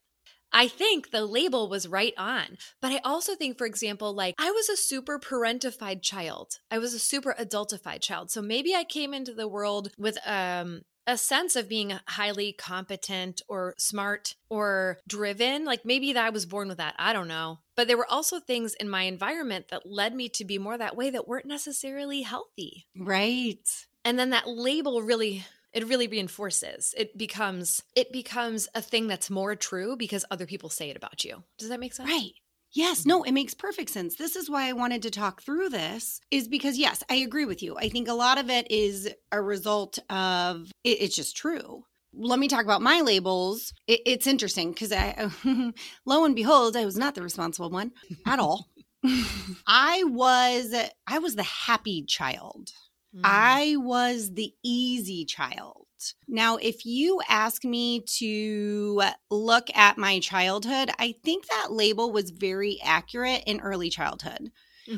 I 0.52 0.68
think 0.68 1.10
the 1.10 1.24
label 1.26 1.68
was 1.68 1.88
right 1.88 2.14
on. 2.16 2.58
But 2.80 2.92
I 2.92 3.00
also 3.04 3.34
think, 3.34 3.58
for 3.58 3.66
example, 3.66 4.12
like 4.12 4.34
I 4.38 4.50
was 4.50 4.68
a 4.68 4.76
super 4.76 5.18
parentified 5.18 6.02
child. 6.02 6.58
I 6.70 6.78
was 6.78 6.94
a 6.94 6.98
super 6.98 7.34
adultified 7.38 8.00
child. 8.00 8.30
So 8.30 8.42
maybe 8.42 8.74
I 8.74 8.84
came 8.84 9.14
into 9.14 9.34
the 9.34 9.48
world 9.48 9.90
with 9.98 10.18
um 10.26 10.82
a 11.08 11.16
sense 11.16 11.56
of 11.56 11.70
being 11.70 11.98
highly 12.06 12.52
competent 12.52 13.40
or 13.48 13.74
smart 13.78 14.34
or 14.50 14.98
driven. 15.08 15.64
Like 15.64 15.84
maybe 15.84 16.12
that 16.12 16.24
I 16.24 16.30
was 16.30 16.44
born 16.44 16.68
with 16.68 16.76
that. 16.76 16.94
I 16.98 17.14
don't 17.14 17.28
know. 17.28 17.60
But 17.76 17.88
there 17.88 17.96
were 17.96 18.10
also 18.10 18.40
things 18.40 18.74
in 18.74 18.90
my 18.90 19.04
environment 19.04 19.68
that 19.70 19.86
led 19.86 20.14
me 20.14 20.28
to 20.28 20.44
be 20.44 20.58
more 20.58 20.76
that 20.76 20.96
way 20.96 21.08
that 21.08 21.26
weren't 21.26 21.46
necessarily 21.46 22.22
healthy. 22.22 22.86
Right. 22.94 23.66
And 24.04 24.18
then 24.18 24.30
that 24.30 24.48
label 24.48 25.00
really 25.02 25.46
it 25.72 25.86
really 25.86 26.08
reinforces. 26.08 26.94
It 26.96 27.16
becomes 27.16 27.82
it 27.94 28.12
becomes 28.12 28.68
a 28.74 28.82
thing 28.82 29.06
that's 29.06 29.30
more 29.30 29.54
true 29.54 29.96
because 29.96 30.24
other 30.30 30.46
people 30.46 30.70
say 30.70 30.90
it 30.90 30.96
about 30.96 31.24
you. 31.24 31.42
Does 31.58 31.68
that 31.68 31.80
make 31.80 31.94
sense? 31.94 32.08
Right. 32.08 32.32
Yes, 32.72 33.00
mm-hmm. 33.00 33.08
no, 33.08 33.22
it 33.22 33.32
makes 33.32 33.54
perfect 33.54 33.90
sense. 33.90 34.16
This 34.16 34.36
is 34.36 34.50
why 34.50 34.68
I 34.68 34.72
wanted 34.72 35.02
to 35.02 35.10
talk 35.10 35.42
through 35.42 35.70
this, 35.70 36.20
is 36.30 36.48
because, 36.48 36.76
yes, 36.76 37.02
I 37.08 37.16
agree 37.16 37.46
with 37.46 37.62
you. 37.62 37.76
I 37.76 37.88
think 37.88 38.08
a 38.08 38.14
lot 38.14 38.38
of 38.38 38.50
it 38.50 38.70
is 38.70 39.08
a 39.32 39.40
result 39.40 39.98
of 40.10 40.70
it, 40.84 41.00
it's 41.00 41.16
just 41.16 41.36
true. 41.36 41.84
Let 42.12 42.38
me 42.38 42.48
talk 42.48 42.64
about 42.64 42.82
my 42.82 43.00
labels. 43.00 43.72
It, 43.86 44.00
it's 44.04 44.26
interesting 44.26 44.72
because 44.72 44.92
I, 44.92 45.30
lo 46.06 46.24
and 46.24 46.34
behold, 46.34 46.76
I 46.76 46.84
was 46.84 46.96
not 46.96 47.14
the 47.14 47.22
responsible 47.22 47.70
one 47.70 47.92
at 48.26 48.38
all. 48.38 48.68
I 49.66 50.02
was, 50.04 50.74
I 51.06 51.18
was 51.20 51.36
the 51.36 51.44
happy 51.44 52.02
child. 52.02 52.72
Mm. 53.14 53.58
I 53.62 53.76
was 53.78 54.34
the 54.34 54.54
easy 54.64 55.24
child. 55.24 55.86
Now, 56.28 56.56
if 56.56 56.86
you 56.86 57.20
ask 57.28 57.64
me 57.64 58.00
to 58.18 59.02
look 59.30 59.74
at 59.76 59.98
my 59.98 60.20
childhood, 60.20 60.90
I 60.98 61.14
think 61.24 61.46
that 61.48 61.72
label 61.72 62.12
was 62.12 62.30
very 62.30 62.78
accurate 62.82 63.42
in 63.46 63.60
early 63.60 63.90
childhood. 63.90 64.50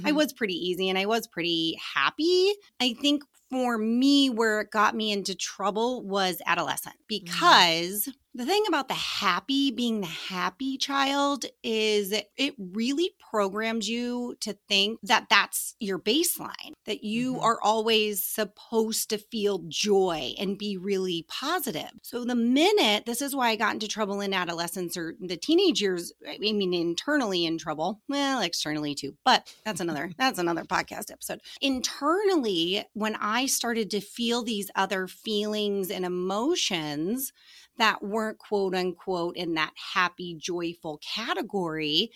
I 0.04 0.12
Mhm. 0.12 0.12
was 0.12 0.32
pretty 0.32 0.54
easy 0.54 0.88
and 0.88 0.98
I 0.98 1.06
was 1.06 1.26
pretty 1.26 1.78
happy. 1.94 2.52
I 2.80 2.94
think 3.00 3.22
for 3.50 3.78
me, 3.78 4.30
where 4.30 4.60
it 4.62 4.70
got 4.70 4.94
me 4.94 5.12
into 5.12 5.34
trouble 5.34 6.02
was 6.06 6.40
adolescent 6.46 6.96
because 7.08 8.08
the 8.34 8.46
thing 8.46 8.62
about 8.68 8.88
the 8.88 8.94
happy 8.94 9.70
being 9.70 10.00
the 10.00 10.06
happy 10.06 10.78
child 10.78 11.44
is 11.64 12.12
it 12.12 12.54
really 12.58 13.10
programs 13.30 13.88
you 13.88 14.36
to 14.40 14.56
think 14.68 14.98
that 15.02 15.26
that's 15.28 15.74
your 15.80 15.98
baseline, 15.98 16.72
that 16.84 17.02
you 17.02 17.34
Mhm. 17.34 17.42
are 17.42 17.60
always 17.62 18.24
supposed 18.24 19.10
to 19.10 19.18
feel 19.18 19.64
joy 19.68 20.34
and 20.38 20.56
be 20.58 20.76
really 20.76 21.24
positive. 21.28 21.90
So 22.02 22.24
the 22.24 22.34
minute, 22.36 23.04
this 23.04 23.20
is 23.20 23.34
why 23.34 23.50
I 23.50 23.56
got 23.56 23.74
into 23.74 23.88
trouble 23.88 24.20
in 24.20 24.32
adolescence 24.32 24.96
or 24.96 25.16
the 25.20 25.36
teenage 25.36 25.80
years, 25.80 26.12
I 26.28 26.38
mean, 26.38 26.72
internally 26.72 27.44
in 27.44 27.58
trouble, 27.58 28.00
well, 28.08 28.40
externally 28.40 28.94
too, 28.94 29.16
but 29.24 29.52
that's 29.64 29.80
another, 29.80 30.12
that's 30.18 30.38
another 30.38 30.62
podcast 30.64 31.10
episode. 31.10 31.40
Internally, 31.60 32.84
when 32.92 33.16
I 33.16 33.46
started 33.46 33.90
to 33.90 34.00
feel 34.00 34.42
these 34.42 34.70
other 34.76 35.06
feelings 35.06 35.90
and 35.90 36.04
emotions, 36.04 37.32
that 37.78 38.02
weren't 38.02 38.38
quote 38.38 38.74
unquote 38.74 39.36
in 39.36 39.54
that 39.54 39.72
happy, 39.94 40.36
joyful 40.38 40.98
category, 41.14 42.10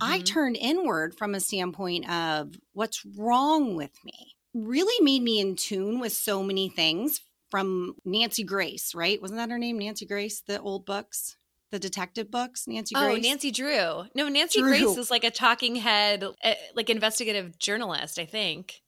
I 0.00 0.20
Mhm. 0.20 0.24
turned 0.26 0.56
inward 0.56 1.16
from 1.16 1.34
a 1.34 1.40
standpoint 1.40 2.08
of 2.10 2.54
what's 2.72 3.04
wrong 3.04 3.76
with 3.76 3.92
me. 4.04 4.36
Really 4.54 5.02
made 5.04 5.22
me 5.22 5.38
in 5.40 5.56
tune 5.56 6.00
with 6.00 6.12
so 6.12 6.42
many 6.42 6.68
things 6.68 7.20
from 7.50 7.96
Nancy 8.04 8.44
Grace, 8.44 8.94
right? 8.94 9.20
Wasn't 9.20 9.38
that 9.38 9.50
her 9.50 9.58
name? 9.58 9.78
Nancy 9.78 10.06
Grace, 10.06 10.40
the 10.40 10.60
old 10.60 10.86
books, 10.86 11.36
the 11.70 11.78
detective 11.78 12.30
books, 12.30 12.66
Nancy 12.66 12.94
Oh, 12.96 13.14
Nancy 13.16 13.50
Drew. 13.50 14.04
No, 14.14 14.28
Nancy 14.28 14.60
Drew. 14.60 14.68
Grace 14.70 14.96
is 14.96 15.10
like 15.10 15.24
a 15.24 15.30
talking 15.30 15.76
head, 15.76 16.24
uh, 16.24 16.54
like 16.74 16.90
investigative 16.90 17.58
journalist, 17.58 18.18
I 18.18 18.24
think. 18.26 18.82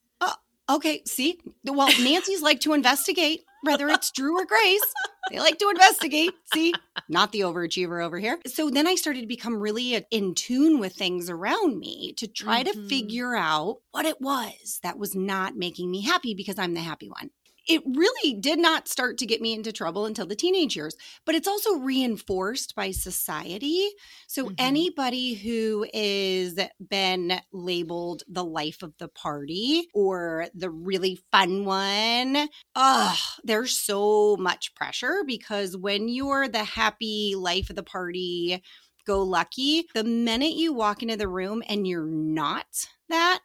Okay, 0.70 1.02
see? 1.06 1.38
Well, 1.64 1.88
Nancy's 2.00 2.42
like 2.42 2.60
to 2.60 2.72
investigate, 2.72 3.44
whether 3.62 3.88
it's 3.88 4.10
Drew 4.10 4.38
or 4.40 4.46
Grace. 4.46 4.82
They 5.30 5.38
like 5.38 5.58
to 5.58 5.68
investigate. 5.70 6.32
See? 6.52 6.74
Not 7.08 7.32
the 7.32 7.40
overachiever 7.40 8.04
over 8.04 8.18
here. 8.18 8.38
So 8.46 8.70
then 8.70 8.86
I 8.86 8.94
started 8.96 9.20
to 9.22 9.26
become 9.26 9.60
really 9.60 10.04
in 10.10 10.34
tune 10.34 10.78
with 10.78 10.94
things 10.94 11.30
around 11.30 11.78
me 11.78 12.12
to 12.18 12.26
try 12.26 12.62
to 12.62 12.72
Mhm. 12.72 12.88
figure 12.88 13.36
out 13.36 13.78
what 13.92 14.04
it 14.04 14.20
was 14.20 14.80
that 14.82 14.98
was 14.98 15.14
not 15.14 15.56
making 15.56 15.90
me 15.90 16.02
happy 16.02 16.34
because 16.34 16.58
I'm 16.58 16.74
the 16.74 16.80
happy 16.80 17.08
one. 17.08 17.30
It 17.68 17.82
really 17.86 18.34
did 18.40 18.58
not 18.58 18.88
start 18.88 19.18
to 19.18 19.26
get 19.26 19.40
me 19.40 19.52
into 19.52 19.72
trouble 19.72 20.04
until 20.04 20.26
the 20.26 20.34
teenage 20.34 20.74
years, 20.74 20.96
but 21.24 21.34
it's 21.36 21.46
also 21.46 21.76
reinforced 21.78 22.74
by 22.74 22.90
society. 22.90 23.88
So 24.26 24.50
Mhm. 24.50 24.52
anybody 24.58 25.34
who 25.34 25.86
is 25.94 26.58
been 26.88 27.40
labeled 27.52 28.24
the 28.26 28.44
life 28.44 28.82
of 28.82 28.94
the 28.98 29.08
party 29.08 29.88
or 29.94 30.48
the 30.54 30.70
really 30.70 31.20
fun 31.30 31.64
one, 31.64 32.48
oh, 32.74 33.20
there's 33.44 33.78
so 33.78 34.36
much 34.38 34.74
pressure 34.74 35.22
because 35.24 35.76
when 35.76 36.08
you're 36.08 36.48
the 36.48 36.64
happy 36.64 37.34
life 37.36 37.70
of 37.70 37.76
the 37.76 37.82
party, 37.84 38.60
go 39.06 39.22
lucky, 39.22 39.86
the 39.94 40.04
minute 40.04 40.54
you 40.54 40.72
walk 40.72 41.02
into 41.02 41.16
the 41.16 41.28
room 41.28 41.62
and 41.68 41.86
you're 41.86 42.06
not 42.06 42.88
that, 43.08 43.40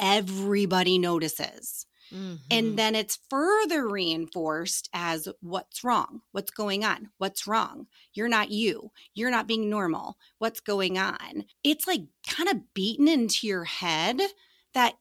everybody 0.00 0.98
notices. 0.98 1.86
Mhm. 2.12 2.40
And 2.50 2.78
then 2.78 2.94
it's 2.94 3.18
further 3.28 3.88
reinforced 3.88 4.88
as 4.92 5.28
what's 5.40 5.84
wrong? 5.84 6.22
What's 6.32 6.50
going 6.50 6.84
on? 6.84 7.10
What's 7.18 7.46
wrong? 7.46 7.86
You're 8.14 8.28
not 8.28 8.50
you. 8.50 8.90
You're 9.14 9.30
not 9.30 9.46
being 9.46 9.70
normal. 9.70 10.18
What's 10.38 10.60
going 10.60 10.98
on? 10.98 11.44
It's 11.64 11.86
like 11.86 12.02
kind 12.26 12.48
of 12.48 12.74
beaten 12.74 13.08
into 13.08 13.46
your 13.46 13.64
head 13.64 14.20
that 14.74 14.94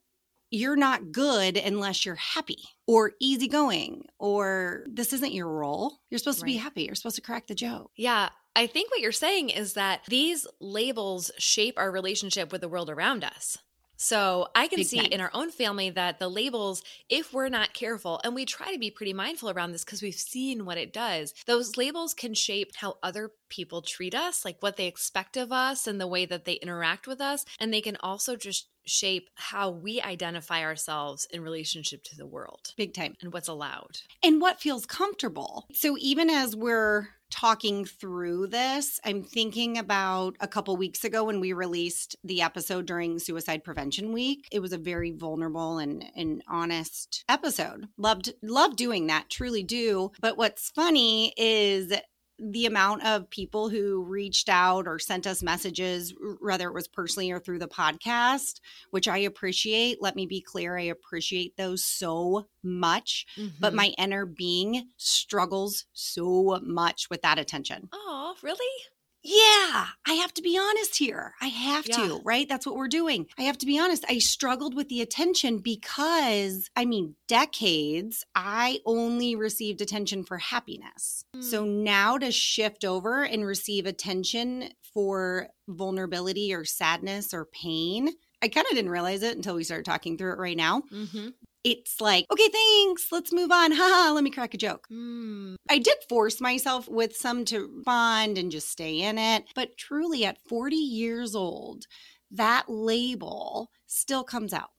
you're 0.51 0.75
not 0.75 1.11
good 1.11 1.57
unless 1.57 2.05
you're 2.05 2.15
happy 2.15 2.57
or 2.87 3.13
easygoing 3.19 4.05
or 4.17 4.83
this 4.87 5.13
isn't 5.13 5.33
your 5.33 5.47
role. 5.47 5.99
You're 6.09 6.17
supposed 6.17 6.39
to 6.39 6.45
be 6.45 6.57
happy. 6.57 6.83
You're 6.83 6.95
supposed 6.95 7.17
to 7.17 7.21
crack 7.21 7.45
the 7.47 7.53
joke. 7.55 7.91
Yeah, 7.95 8.29
I 8.55 8.65
think 8.65 8.89
what 8.89 8.99
you're 8.99 9.11
saying 9.11 9.49
is 9.49 9.73
that 9.73 10.01
these 10.07 10.47
labels 10.59 11.29
shape 11.37 11.75
our 11.77 11.91
relationship 11.91 12.51
with 12.51 12.61
the 12.61 12.67
world 12.67 12.89
around 12.89 13.23
us. 13.23 13.57
So 14.01 14.47
I 14.55 14.67
can 14.69 14.77
Big 14.77 14.87
see 14.87 14.97
time. 15.01 15.11
in 15.11 15.19
our 15.19 15.29
own 15.33 15.51
family 15.51 15.89
that 15.89 16.19
the 16.19 16.29
labels, 16.29 16.81
if 17.09 17.33
we're 17.33 17.49
not 17.49 17.73
careful, 17.73 18.21
and 18.23 18.33
we 18.33 18.45
try 18.45 18.71
to 18.71 18.79
be 18.79 18.89
pretty 18.89 19.11
mindful 19.13 19.49
around 19.49 19.73
this 19.73 19.83
because 19.83 20.01
we've 20.01 20.15
seen 20.15 20.63
what 20.65 20.77
it 20.77 20.93
does, 20.93 21.33
those 21.47 21.75
labels 21.75 22.13
can 22.13 22.33
shape 22.33 22.71
how 22.77 22.95
other 23.03 23.31
people 23.49 23.81
treat 23.81 24.15
us, 24.15 24.45
like 24.45 24.55
what 24.61 24.77
they 24.77 24.87
expect 24.87 25.35
of 25.35 25.51
us 25.51 25.85
and 25.85 25.99
the 25.99 26.07
way 26.07 26.25
that 26.25 26.45
they 26.45 26.53
interact 26.53 27.07
with 27.07 27.19
us. 27.19 27.43
And 27.59 27.73
they 27.73 27.81
can 27.81 27.97
also 27.99 28.37
just 28.37 28.69
shape 28.85 29.29
how 29.35 29.69
we 29.69 30.01
identify 30.01 30.63
ourselves 30.63 31.27
in 31.29 31.43
relationship 31.43 32.01
to 32.05 32.15
the 32.15 32.25
world 32.25 32.73
Big 32.77 32.93
time. 32.93 33.15
and 33.21 33.33
what's 33.33 33.49
allowed. 33.49 33.99
and 34.23 34.39
what 34.41 34.61
feels 34.61 34.85
comfortable. 34.85 35.67
So 35.73 35.97
even 35.99 36.29
as 36.29 36.55
we're 36.55 37.09
talking 37.29 37.85
through 37.85 38.47
this, 38.47 38.99
I'm 39.03 39.23
thinking 39.23 39.77
about 39.77 40.35
a 40.39 40.47
couple 40.47 40.75
weeks 40.77 41.03
ago 41.03 41.23
when 41.23 41.39
we 41.39 41.53
released 41.53 42.15
the 42.23 42.41
episode 42.41 42.85
during 42.85 43.19
Suicide 43.19 43.63
Prevention 43.63 44.11
Week. 44.13 44.47
It 44.51 44.59
was 44.59 44.73
a 44.73 44.77
very 44.77 45.11
vulnerable 45.11 45.77
and, 45.77 46.05
and 46.15 46.43
honest 46.47 47.23
episode. 47.29 47.87
Loved 47.97 48.33
loved 48.41 48.77
doing 48.77 49.07
that, 49.07 49.29
truly 49.29 49.63
do. 49.63 50.11
But 50.19 50.37
what's 50.37 50.69
funny 50.71 51.33
is 51.37 51.93
the 52.41 52.65
amount 52.65 53.05
of 53.05 53.29
people 53.29 53.69
who 53.69 54.03
reached 54.03 54.49
out 54.49 54.87
or 54.87 54.97
sent 54.99 55.27
us 55.27 55.43
messages, 55.43 56.13
whether 56.39 56.67
it 56.69 56.73
was 56.73 56.87
personally 56.87 57.31
or 57.31 57.39
through 57.39 57.59
the 57.59 57.67
podcast, 57.67 58.59
which 58.91 59.07
I 59.07 59.17
appreciate. 59.17 60.01
Let 60.01 60.15
me 60.15 60.25
be 60.25 60.41
clear, 60.41 60.77
I 60.77 60.83
appreciate 60.83 61.57
those 61.57 61.83
so 61.83 62.47
much 62.63 63.25
but 63.59 63.71
Mhm. 63.73 63.75
my 63.75 63.87
inner 63.97 64.25
being 64.25 64.89
struggles 64.97 65.85
so 65.93 66.59
much 66.61 67.09
with 67.09 67.21
that 67.21 67.39
attention. 67.39 67.89
oh, 67.93 68.35
really? 68.41 68.65
Yeah, 69.23 69.87
I 70.07 70.13
have 70.13 70.33
to 70.35 70.41
be 70.41 70.57
honest 70.57 70.97
here. 70.97 71.33
I 71.41 71.47
have 71.47 71.87
Yeah. 71.87 71.95
to, 71.97 72.21
right? 72.23 72.47
That's 72.47 72.65
what 72.65 72.75
we're 72.75 72.87
doing. 72.87 73.27
I 73.37 73.43
have 73.43 73.57
to 73.59 73.65
be 73.65 73.77
honest. 73.77 74.05
I 74.07 74.19
struggled 74.19 74.75
with 74.75 74.87
the 74.89 75.01
attention 75.01 75.57
because, 75.59 76.69
I 76.75 76.85
mean, 76.85 77.15
decades, 77.27 78.25
I 78.33 78.79
only 78.85 79.35
received 79.35 79.81
attention 79.81 80.23
for 80.23 80.37
happiness. 80.37 81.25
So 81.41 81.65
now 81.65 82.17
to 82.17 82.31
shift 82.31 82.85
over 82.85 83.23
and 83.23 83.45
receive 83.45 83.85
attention 83.85 84.69
for 84.93 85.49
vulnerability 85.67 86.53
or 86.53 86.65
sadness 86.65 87.33
or 87.33 87.45
pain, 87.45 88.09
I 88.41 88.47
kind 88.47 88.65
of 88.69 88.75
didn't 88.75 88.91
realize 88.91 89.21
it 89.21 89.35
until 89.35 89.55
we 89.55 89.63
started 89.63 89.85
talking 89.85 90.17
through 90.17 90.33
it 90.33 90.39
right 90.39 90.57
now. 90.57 90.83
Mm-hmm. 90.93 91.29
It's 91.63 91.99
like, 91.99 92.25
okay, 92.31 92.47
thanks. 92.49 93.11
Let's 93.11 93.33
move 93.33 93.51
on. 93.51 93.71
Haha, 93.73 94.13
let 94.13 94.23
me 94.23 94.29
crack 94.31 94.53
a 94.53 94.57
joke. 94.57 94.87
Mm. 94.91 95.55
I 95.69 95.77
did 95.77 95.97
force 96.07 96.39
myself 96.39 96.87
with 96.87 97.15
some 97.15 97.43
to 97.45 97.81
bond 97.85 98.37
and 98.37 98.51
just 98.51 98.69
stay 98.69 99.01
in 99.01 99.17
it. 99.17 99.43
But 99.55 99.77
truly, 99.77 100.23
at 100.25 100.37
40 100.47 100.77
years 100.77 101.35
old, 101.35 101.85
that 102.31 102.65
label 102.69 103.71
still 103.87 104.23
comes 104.23 104.53
out 104.53 104.69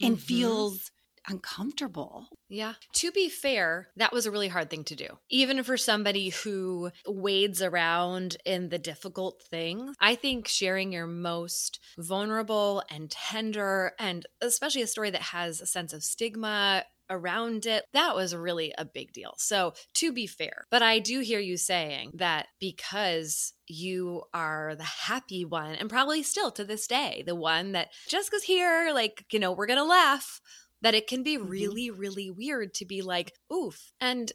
and 0.00 0.16
Mhm. 0.16 0.20
feels 0.20 0.90
uncomfortable. 1.28 2.28
Yeah. 2.48 2.74
To 2.94 3.12
be 3.12 3.28
fair, 3.28 3.88
that 3.96 4.12
was 4.12 4.26
a 4.26 4.30
really 4.30 4.48
hard 4.48 4.70
thing 4.70 4.84
to 4.84 4.96
do. 4.96 5.18
Even 5.30 5.62
for 5.62 5.76
somebody 5.76 6.30
who 6.30 6.90
wades 7.06 7.62
around 7.62 8.36
in 8.44 8.70
the 8.70 8.78
difficult 8.78 9.42
things, 9.50 9.94
I 10.00 10.14
think 10.14 10.48
sharing 10.48 10.92
your 10.92 11.06
most 11.06 11.78
vulnerable 11.98 12.82
and 12.90 13.10
tender, 13.10 13.92
and 13.98 14.26
especially 14.40 14.82
a 14.82 14.86
story 14.86 15.10
that 15.10 15.22
has 15.22 15.60
a 15.60 15.66
sense 15.66 15.92
of 15.92 16.02
stigma 16.02 16.84
around 17.10 17.66
it, 17.66 17.84
that 17.92 18.14
was 18.14 18.34
really 18.34 18.72
a 18.76 18.84
big 18.84 19.12
deal. 19.12 19.34
So, 19.38 19.72
to 19.94 20.12
be 20.12 20.26
fair, 20.26 20.66
but 20.70 20.82
I 20.82 20.98
do 20.98 21.20
hear 21.20 21.40
you 21.40 21.56
saying 21.56 22.12
that 22.14 22.46
because 22.60 23.54
you 23.66 24.24
are 24.34 24.74
the 24.76 24.84
happy 24.84 25.44
one, 25.44 25.74
and 25.74 25.90
probably 25.90 26.22
still 26.22 26.50
to 26.52 26.64
this 26.64 26.86
day, 26.86 27.22
the 27.26 27.34
one 27.34 27.72
that 27.72 27.88
Jessica's 28.08 28.42
here, 28.42 28.90
like, 28.92 29.24
you 29.32 29.38
know, 29.38 29.52
we're 29.52 29.66
going 29.66 29.78
to 29.78 29.84
laugh 29.84 30.40
that 30.82 30.94
it 30.94 31.06
can 31.06 31.22
be 31.22 31.36
Mhm. 31.40 31.68
really, 31.68 31.90
really 31.90 32.30
weird 32.30 32.74
to 32.74 32.84
be 32.84 33.02
like, 33.02 33.34
oof. 33.52 33.92
And 34.00 34.32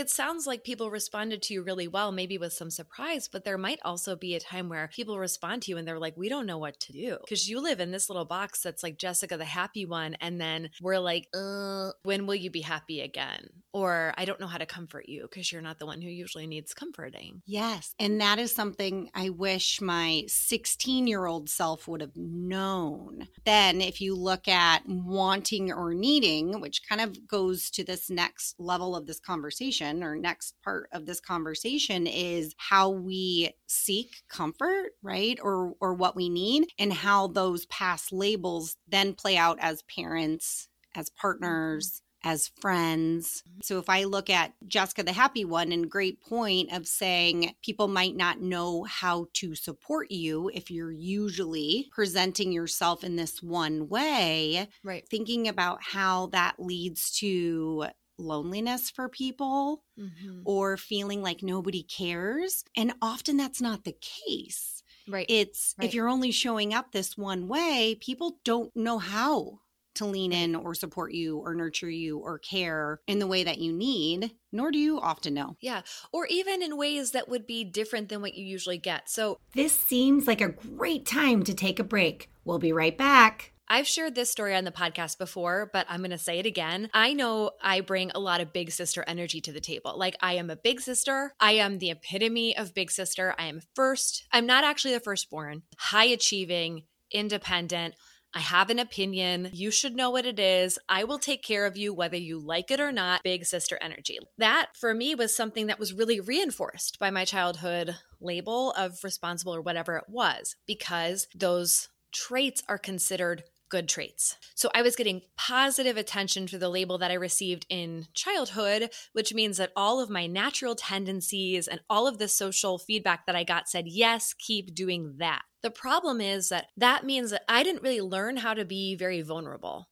it 0.00 0.08
sounds 0.08 0.46
like 0.46 0.64
people 0.64 0.90
responded 0.90 1.42
to 1.42 1.54
you 1.54 1.62
really 1.62 1.86
well, 1.86 2.10
maybe 2.10 2.38
with 2.38 2.54
some 2.54 2.70
surprise, 2.70 3.28
but 3.28 3.44
there 3.44 3.58
might 3.58 3.78
also 3.84 4.16
be 4.16 4.34
a 4.34 4.40
time 4.40 4.70
where 4.70 4.88
people 4.88 5.18
respond 5.18 5.60
to 5.62 5.70
you 5.70 5.76
and 5.76 5.86
they're 5.86 5.98
like, 5.98 6.16
we 6.16 6.30
don't 6.30 6.46
know 6.46 6.56
what 6.56 6.80
to 6.80 6.92
do. 6.92 7.18
Because 7.20 7.48
you 7.50 7.62
live 7.62 7.80
in 7.80 7.90
this 7.90 8.08
little 8.08 8.24
box 8.24 8.62
that's 8.62 8.82
like 8.82 8.96
Jessica, 8.96 9.36
the 9.36 9.44
happy 9.44 9.84
one. 9.84 10.14
And 10.14 10.40
then 10.40 10.70
we're 10.80 10.98
like, 10.98 11.28
uh, 11.34 11.90
when 12.02 12.26
will 12.26 12.34
you 12.34 12.50
be 12.50 12.62
happy 12.62 13.02
again? 13.02 13.50
Or 13.72 14.14
I 14.16 14.24
don't 14.24 14.40
know 14.40 14.46
how 14.46 14.58
to 14.58 14.66
comfort 14.66 15.06
you 15.06 15.28
because 15.30 15.52
you're 15.52 15.60
not 15.60 15.78
the 15.78 15.86
one 15.86 16.00
who 16.00 16.08
usually 16.08 16.46
needs 16.46 16.72
comforting. 16.72 17.42
Yes. 17.44 17.94
And 18.00 18.20
that 18.22 18.38
is 18.38 18.54
something 18.54 19.10
I 19.14 19.28
wish 19.28 19.82
my 19.82 20.24
16 20.28 21.06
year 21.06 21.26
old 21.26 21.50
self 21.50 21.86
would 21.86 22.00
have 22.00 22.16
known. 22.16 23.28
Then, 23.44 23.80
if 23.82 24.00
you 24.00 24.16
look 24.16 24.48
at 24.48 24.82
wanting 24.86 25.72
or 25.72 25.92
needing, 25.92 26.60
which 26.60 26.88
kind 26.88 27.02
of 27.02 27.28
goes 27.28 27.70
to 27.70 27.84
this 27.84 28.08
next 28.10 28.58
level 28.58 28.96
of 28.96 29.06
this 29.06 29.20
conversation 29.20 29.89
or 30.02 30.16
next 30.16 30.54
part 30.62 30.88
of 30.92 31.06
this 31.06 31.20
conversation, 31.20 32.06
is 32.06 32.54
how 32.56 32.90
we 32.90 33.50
seek 33.66 34.22
comfort, 34.28 34.92
right? 35.02 35.38
Or, 35.42 35.74
or 35.80 35.94
what 35.94 36.16
we 36.16 36.28
need, 36.28 36.68
and 36.78 36.92
how 36.92 37.26
those 37.26 37.66
past 37.66 38.12
labels 38.12 38.76
then 38.88 39.14
play 39.14 39.36
out 39.36 39.58
as 39.60 39.82
parents, 39.82 40.68
as 40.94 41.08
partners 41.10 42.02
mm-hmm. 42.24 42.30
as 42.30 42.50
friends. 42.60 43.42
Mm-hmm. 43.48 43.60
So 43.62 43.78
if 43.78 43.88
I 43.88 44.04
look 44.04 44.28
at 44.28 44.54
Jessica 44.66 45.02
the 45.02 45.12
happy 45.12 45.44
one 45.44 45.72
and 45.72 45.90
great 45.90 46.20
point 46.20 46.72
of 46.72 46.86
saying 46.86 47.54
people 47.62 47.88
might 47.88 48.16
not 48.16 48.40
know 48.40 48.84
how 48.84 49.26
to 49.34 49.54
support 49.54 50.10
you 50.10 50.50
if 50.52 50.70
you're 50.70 50.92
usually 50.92 51.88
presenting 51.92 52.52
yourself 52.52 53.04
in 53.04 53.16
this 53.16 53.42
one 53.42 53.88
way, 53.88 54.68
Right. 54.82 55.06
thinking 55.08 55.48
about 55.48 55.82
how 55.82 56.26
that 56.28 56.56
leads 56.58 57.10
to 57.18 57.86
loneliness 58.20 58.90
for 58.90 59.08
people 59.08 59.82
Mm-hmm. 59.98 60.40
or 60.46 60.76
feeling 60.78 61.20
like 61.22 61.42
nobody 61.42 61.82
cares. 61.82 62.64
And 62.76 62.94
often 63.02 63.36
that's 63.36 63.60
not 63.60 63.84
the 63.84 63.94
case. 64.00 64.82
Right. 65.06 65.26
It's 65.28 65.74
Right. 65.78 65.86
if 65.88 65.94
you're 65.94 66.08
only 66.08 66.30
showing 66.30 66.72
up 66.72 66.92
this 66.92 67.18
one 67.18 67.48
way, 67.48 67.98
people 68.00 68.38
don't 68.44 68.74
know 68.74 68.98
how 68.98 69.58
to 69.96 70.06
lean 70.06 70.32
in 70.32 70.54
or 70.54 70.74
support 70.74 71.12
you 71.12 71.36
or 71.38 71.54
nurture 71.54 71.90
you 71.90 72.18
or 72.18 72.38
care 72.38 73.00
in 73.06 73.18
the 73.18 73.26
way 73.26 73.42
that 73.44 73.58
you 73.58 73.72
need, 73.72 74.30
nor 74.52 74.70
do 74.70 74.78
you 74.78 74.98
often 75.00 75.34
know. 75.34 75.56
yeah. 75.60 75.82
Or 76.12 76.26
even 76.26 76.62
in 76.62 76.76
ways 76.78 77.10
that 77.10 77.28
would 77.28 77.46
be 77.46 77.64
different 77.64 78.08
than 78.08 78.22
what 78.22 78.34
you 78.36 78.46
usually 78.46 78.78
get. 78.78 79.10
So 79.10 79.36
This 79.54 79.72
seems 79.78 80.26
like 80.26 80.40
a 80.40 80.48
great 80.48 81.04
time 81.04 81.42
to 81.42 81.52
take 81.52 81.78
a 81.80 81.84
break. 81.84 82.30
We'll 82.44 82.60
be 82.60 82.72
right 82.72 82.96
back. 82.96 83.52
I've 83.72 83.86
shared 83.86 84.16
this 84.16 84.32
story 84.32 84.56
on 84.56 84.64
the 84.64 84.72
podcast 84.72 85.16
before, 85.16 85.70
but 85.72 85.86
I'm 85.88 86.00
going 86.00 86.10
to 86.10 86.18
say 86.18 86.40
it 86.40 86.44
again. 86.44 86.90
I 86.92 87.12
know 87.12 87.52
I 87.62 87.82
bring 87.82 88.10
a 88.10 88.18
lot 88.18 88.40
of 88.40 88.52
big 88.52 88.72
sister 88.72 89.04
energy 89.06 89.40
to 89.42 89.52
the 89.52 89.60
table. 89.60 89.96
Like, 89.96 90.16
I 90.20 90.34
am 90.34 90.50
a 90.50 90.56
big 90.56 90.80
sister. 90.80 91.32
I 91.38 91.52
am 91.52 91.78
the 91.78 91.92
epitome 91.92 92.56
of 92.56 92.74
big 92.74 92.90
sister. 92.90 93.32
I 93.38 93.44
am 93.44 93.60
first. 93.76 94.24
I'm 94.32 94.44
not 94.44 94.64
actually 94.64 94.94
the 94.94 95.00
firstborn, 95.00 95.62
high 95.78 96.06
achieving, 96.06 96.82
independent. 97.12 97.94
I 98.34 98.40
have 98.40 98.70
an 98.70 98.80
opinion. 98.80 99.50
You 99.52 99.70
should 99.70 99.94
know 99.94 100.10
what 100.10 100.26
it 100.26 100.40
is. 100.40 100.76
I 100.88 101.04
will 101.04 101.20
take 101.20 101.44
care 101.44 101.64
of 101.64 101.76
you 101.76 101.94
whether 101.94 102.16
you 102.16 102.40
like 102.40 102.72
it 102.72 102.80
or 102.80 102.90
not. 102.90 103.22
Big 103.22 103.46
sister 103.46 103.78
energy. 103.80 104.18
That 104.38 104.70
for 104.74 104.94
me 104.94 105.14
was 105.14 105.32
something 105.32 105.68
that 105.68 105.78
was 105.78 105.94
really 105.94 106.18
reinforced 106.18 106.98
by 106.98 107.10
my 107.10 107.24
childhood 107.24 107.94
label 108.20 108.72
of 108.72 109.04
responsible 109.04 109.54
or 109.54 109.62
whatever 109.62 109.96
it 109.96 110.06
was, 110.08 110.56
because 110.66 111.28
those 111.36 111.88
traits 112.12 112.64
are 112.68 112.78
considered 112.78 113.44
good 113.70 113.88
traits. 113.88 114.36
So 114.54 114.70
I 114.74 114.82
was 114.82 114.96
getting 114.96 115.22
positive 115.38 115.96
attention 115.96 116.46
for 116.46 116.58
the 116.58 116.68
label 116.68 116.98
that 116.98 117.10
I 117.10 117.14
received 117.14 117.64
in 117.70 118.06
childhood, 118.12 118.90
which 119.12 119.32
means 119.32 119.56
that 119.56 119.72
all 119.74 120.00
of 120.00 120.10
my 120.10 120.26
natural 120.26 120.74
tendencies 120.74 121.66
and 121.66 121.80
all 121.88 122.06
of 122.06 122.18
the 122.18 122.28
social 122.28 122.78
feedback 122.78 123.24
that 123.26 123.36
I 123.36 123.44
got 123.44 123.68
said, 123.68 123.86
yes, 123.86 124.34
keep 124.34 124.74
doing 124.74 125.14
that. 125.18 125.42
The 125.62 125.70
problem 125.70 126.20
is 126.20 126.48
that 126.50 126.66
that 126.76 127.04
means 127.04 127.30
that 127.30 127.42
I 127.48 127.62
didn't 127.62 127.82
really 127.82 128.00
learn 128.00 128.36
how 128.36 128.54
to 128.54 128.64
be 128.64 128.96
very 128.96 129.22
vulnerable. 129.22 129.88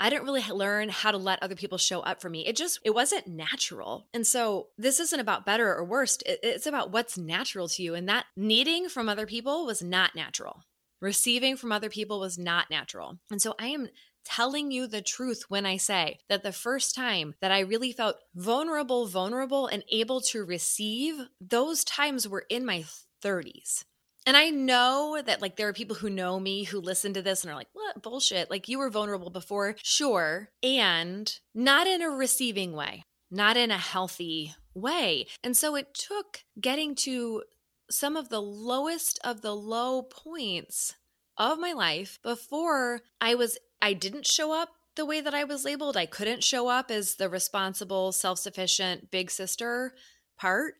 I 0.00 0.10
didn't 0.10 0.26
really 0.26 0.44
learn 0.48 0.90
how 0.90 1.10
to 1.10 1.18
let 1.18 1.42
other 1.42 1.56
people 1.56 1.78
show 1.78 2.00
up 2.00 2.20
for 2.20 2.30
me. 2.30 2.46
It 2.46 2.54
just, 2.54 2.78
it 2.84 2.94
wasn't 2.94 3.26
natural. 3.26 4.06
And 4.14 4.24
so 4.24 4.68
this 4.78 5.00
isn't 5.00 5.18
about 5.18 5.44
better 5.44 5.74
or 5.74 5.84
worst. 5.84 6.22
It's 6.24 6.66
about 6.66 6.92
what's 6.92 7.18
natural 7.18 7.68
to 7.70 7.82
you. 7.82 7.94
And 7.96 8.08
that 8.08 8.26
needing 8.36 8.88
from 8.88 9.08
other 9.08 9.26
people 9.26 9.66
was 9.66 9.82
not 9.82 10.14
natural. 10.14 10.62
Receiving 11.00 11.56
from 11.56 11.72
other 11.72 11.90
people 11.90 12.20
was 12.20 12.38
not 12.38 12.70
natural. 12.70 13.18
And 13.30 13.40
so 13.40 13.54
I 13.58 13.68
am 13.68 13.88
telling 14.24 14.70
you 14.70 14.86
the 14.86 15.00
truth 15.00 15.44
when 15.48 15.64
I 15.64 15.76
say 15.76 16.18
that 16.28 16.42
the 16.42 16.52
first 16.52 16.94
time 16.94 17.34
that 17.40 17.52
I 17.52 17.60
really 17.60 17.92
felt 17.92 18.16
vulnerable, 18.34 19.06
vulnerable, 19.06 19.66
and 19.66 19.84
able 19.90 20.20
to 20.22 20.44
receive, 20.44 21.14
those 21.40 21.84
times 21.84 22.28
were 22.28 22.44
in 22.50 22.66
my 22.66 22.84
30s. 23.22 23.84
And 24.26 24.36
I 24.36 24.50
know 24.50 25.22
that 25.24 25.40
like 25.40 25.56
there 25.56 25.68
are 25.68 25.72
people 25.72 25.96
who 25.96 26.10
know 26.10 26.38
me 26.38 26.64
who 26.64 26.80
listen 26.80 27.14
to 27.14 27.22
this 27.22 27.42
and 27.42 27.50
are 27.50 27.56
like, 27.56 27.68
what 27.72 28.02
bullshit? 28.02 28.50
Like 28.50 28.68
you 28.68 28.78
were 28.78 28.90
vulnerable 28.90 29.30
before. 29.30 29.76
Sure. 29.82 30.50
And 30.62 31.32
not 31.54 31.86
in 31.86 32.02
a 32.02 32.10
receiving 32.10 32.72
way, 32.74 33.04
not 33.30 33.56
in 33.56 33.70
a 33.70 33.78
healthy 33.78 34.54
way. 34.74 35.28
And 35.42 35.56
so 35.56 35.76
it 35.76 35.94
took 35.94 36.40
getting 36.60 36.94
to 36.96 37.44
some 37.90 38.16
of 38.16 38.28
the 38.28 38.42
lowest 38.42 39.18
of 39.24 39.40
the 39.40 39.54
low 39.54 40.02
points 40.02 40.94
of 41.36 41.58
my 41.58 41.72
life 41.72 42.18
before 42.22 43.02
I 43.20 43.34
was, 43.34 43.58
I 43.80 43.92
didn't 43.92 44.26
show 44.26 44.52
up 44.52 44.70
the 44.96 45.06
way 45.06 45.20
that 45.20 45.34
I 45.34 45.44
was 45.44 45.64
labeled. 45.64 45.96
I 45.96 46.06
couldn't 46.06 46.42
show 46.44 46.68
up 46.68 46.90
as 46.90 47.14
the 47.14 47.28
responsible, 47.28 48.12
self 48.12 48.38
sufficient 48.40 49.10
big 49.10 49.30
sister 49.30 49.94
part. 50.36 50.74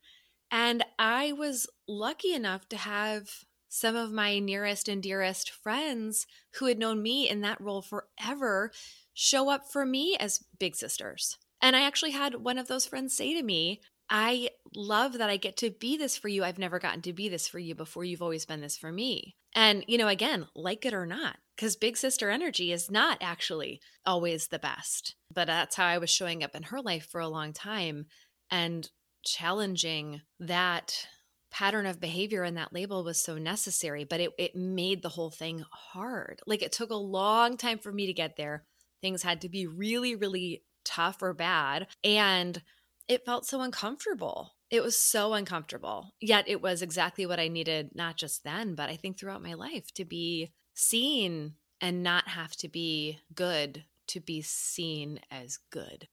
And 0.51 0.85
I 0.99 1.33
was 1.33 1.67
lucky 1.87 2.35
enough 2.35 2.69
to 2.71 2.77
have 2.77 3.29
some 3.69 3.95
of 3.95 4.13
my 4.13 4.39
nearest 4.39 4.89
and 4.89 5.03
dearest 5.03 5.51
friends 5.51 6.27
who 6.55 6.67
had 6.67 6.79
known 6.79 7.03
me 7.03 7.29
in 7.29 7.43
that 7.43 7.61
role 7.61 7.83
forever 7.83 8.73
show 9.13 9.51
up 9.51 9.71
for 9.71 9.85
me 9.85 10.17
as 10.19 10.45
big 10.59 10.75
sisters. 10.75 11.37
And 11.61 11.77
I 11.77 11.83
actually 11.83 12.13
had 12.13 12.37
one 12.37 12.59
of 12.59 12.69
those 12.69 12.87
friends 12.87 13.17
say 13.17 13.35
to 13.35 13.43
me, 13.43 13.81
I 14.11 14.51
love 14.75 15.19
that 15.19 15.31
I 15.31 15.37
get 15.37 15.57
to 15.59 15.71
be 15.71 15.97
this 15.97 16.17
for 16.17 16.29
you. 16.29 16.45
I've 16.45 16.59
never 16.59 16.79
gotten 16.79 17.03
to 17.03 17.13
be 17.13 17.29
this 17.29 17.47
for 17.47 17.59
you 17.59 17.75
before. 17.75 18.05
You've 18.05 18.23
always 18.23 18.47
been 18.47 18.61
this 18.61 18.79
for 18.79 18.91
me. 18.91 19.35
And, 19.55 19.85
you 19.87 19.99
know, 19.99 20.09
again, 20.09 20.47
like 20.55 20.87
it 20.87 20.95
or 20.95 21.07
not, 21.07 21.37
because 21.57 21.77
big 21.77 21.97
sister 21.97 22.31
energy 22.31 22.73
is 22.73 22.91
not 22.91 23.19
actually 23.21 23.81
always 24.07 24.49
the 24.49 24.59
best. 24.59 25.15
But 25.35 25.47
that's 25.47 25.77
how 25.77 25.87
I 25.87 25.99
was 25.99 26.11
showing 26.11 26.43
up 26.43 26.55
in 26.55 26.65
her 26.65 26.81
life 26.81 27.09
for 27.11 27.21
a 27.21 27.29
long 27.29 27.53
time. 27.53 28.07
And 28.51 28.89
challenging 29.25 30.23
that 30.41 31.07
pattern 31.51 31.87
of 31.87 32.01
behavior 32.01 32.43
and 32.43 32.57
that 32.57 32.73
label 32.73 33.05
was 33.05 33.23
so 33.23 33.37
necessary, 33.39 34.05
but 34.05 34.21
it, 34.21 34.31
it 34.39 34.55
made 34.55 35.03
the 35.03 35.09
whole 35.09 35.31
thing 35.31 35.65
hard. 35.71 36.41
Like 36.47 36.63
it 36.63 36.73
took 36.73 36.91
a 36.91 36.97
long 36.97 37.57
time 37.57 37.79
for 37.79 37.93
me 37.93 38.07
to 38.07 38.13
get 38.13 38.37
there. 38.37 38.65
Things 39.03 39.23
had 39.23 39.41
to 39.43 39.49
be 39.49 39.67
really, 39.67 40.15
really 40.15 40.63
tough 40.85 41.23
or 41.23 41.35
bad. 41.35 41.87
And 42.05 42.61
it 43.09 43.25
felt 43.25 43.47
so 43.47 43.61
uncomfortable. 43.61 44.53
It 44.71 44.83
was 44.83 44.99
so 44.99 45.35
uncomfortable. 45.35 46.15
Yet 46.21 46.47
it 46.49 46.61
was 46.61 46.83
exactly 46.83 47.27
what 47.27 47.41
I 47.41 47.49
needed, 47.49 47.95
not 47.95 48.17
just 48.17 48.45
then, 48.45 48.75
but 48.75 48.89
I 48.91 48.97
think 48.97 49.19
throughout 49.19 49.43
my 49.43 49.55
life 49.55 49.93
to 49.95 50.05
be 50.05 50.53
seen 50.75 51.57
and 51.81 52.03
not 52.03 52.29
have 52.29 52.53
to 52.57 52.69
be 52.69 53.21
good 53.35 53.87
to 54.09 54.21
be 54.21 54.43
seen 54.43 55.21
as 55.31 55.59
good. 55.71 56.09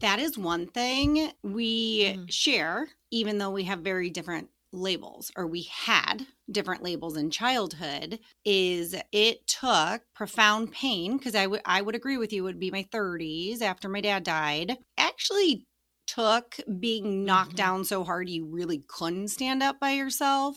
That 0.00 0.18
is 0.18 0.36
one 0.38 0.66
thing 0.66 1.32
we 1.42 2.16
Mhm. 2.16 2.28
share, 2.28 2.88
even 3.10 3.38
though 3.38 3.50
we 3.50 3.64
have 3.64 3.80
very 3.80 4.10
different 4.10 4.50
labels, 4.72 5.30
or 5.36 5.46
we 5.46 5.62
had 5.62 6.26
different 6.50 6.82
labels 6.82 7.16
in 7.16 7.30
childhood, 7.30 8.20
is 8.44 8.94
it 9.12 9.46
took 9.46 10.02
profound 10.14 10.72
pain, 10.72 11.16
because 11.18 11.34
I 11.34 11.46
would 11.46 11.62
I 11.64 11.82
would 11.82 11.94
agree 11.94 12.16
with 12.18 12.32
you, 12.32 12.42
it 12.42 12.44
would 12.46 12.60
be 12.60 12.70
my 12.70 12.84
30s 12.92 13.62
after 13.62 13.88
my 13.88 14.00
dad 14.00 14.24
died. 14.24 14.78
Actually 14.98 15.66
took 16.06 16.56
being 16.80 17.24
knocked 17.24 17.52
Mhm. 17.52 17.56
down 17.56 17.84
so 17.84 18.02
hard 18.04 18.28
you 18.28 18.44
really 18.46 18.82
couldn't 18.88 19.28
stand 19.28 19.62
up 19.62 19.78
by 19.78 19.92
yourself 19.92 20.56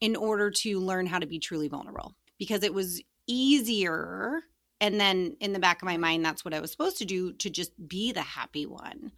in 0.00 0.16
order 0.16 0.50
to 0.50 0.80
learn 0.80 1.06
how 1.06 1.18
to 1.18 1.26
be 1.26 1.38
truly 1.38 1.68
vulnerable. 1.68 2.14
Because 2.38 2.62
it 2.62 2.72
was 2.74 3.02
easier 3.26 4.42
and 4.80 5.00
then 5.00 5.36
in 5.40 5.52
the 5.52 5.58
back 5.58 5.80
of 5.82 5.86
my 5.86 5.96
mind 5.96 6.24
that's 6.24 6.44
what 6.44 6.52
i 6.52 6.60
was 6.60 6.70
supposed 6.70 6.98
to 6.98 7.04
do 7.06 7.32
to 7.32 7.48
just 7.48 7.72
be 7.88 8.12
the 8.12 8.20
happy 8.20 8.66
one 8.66 9.12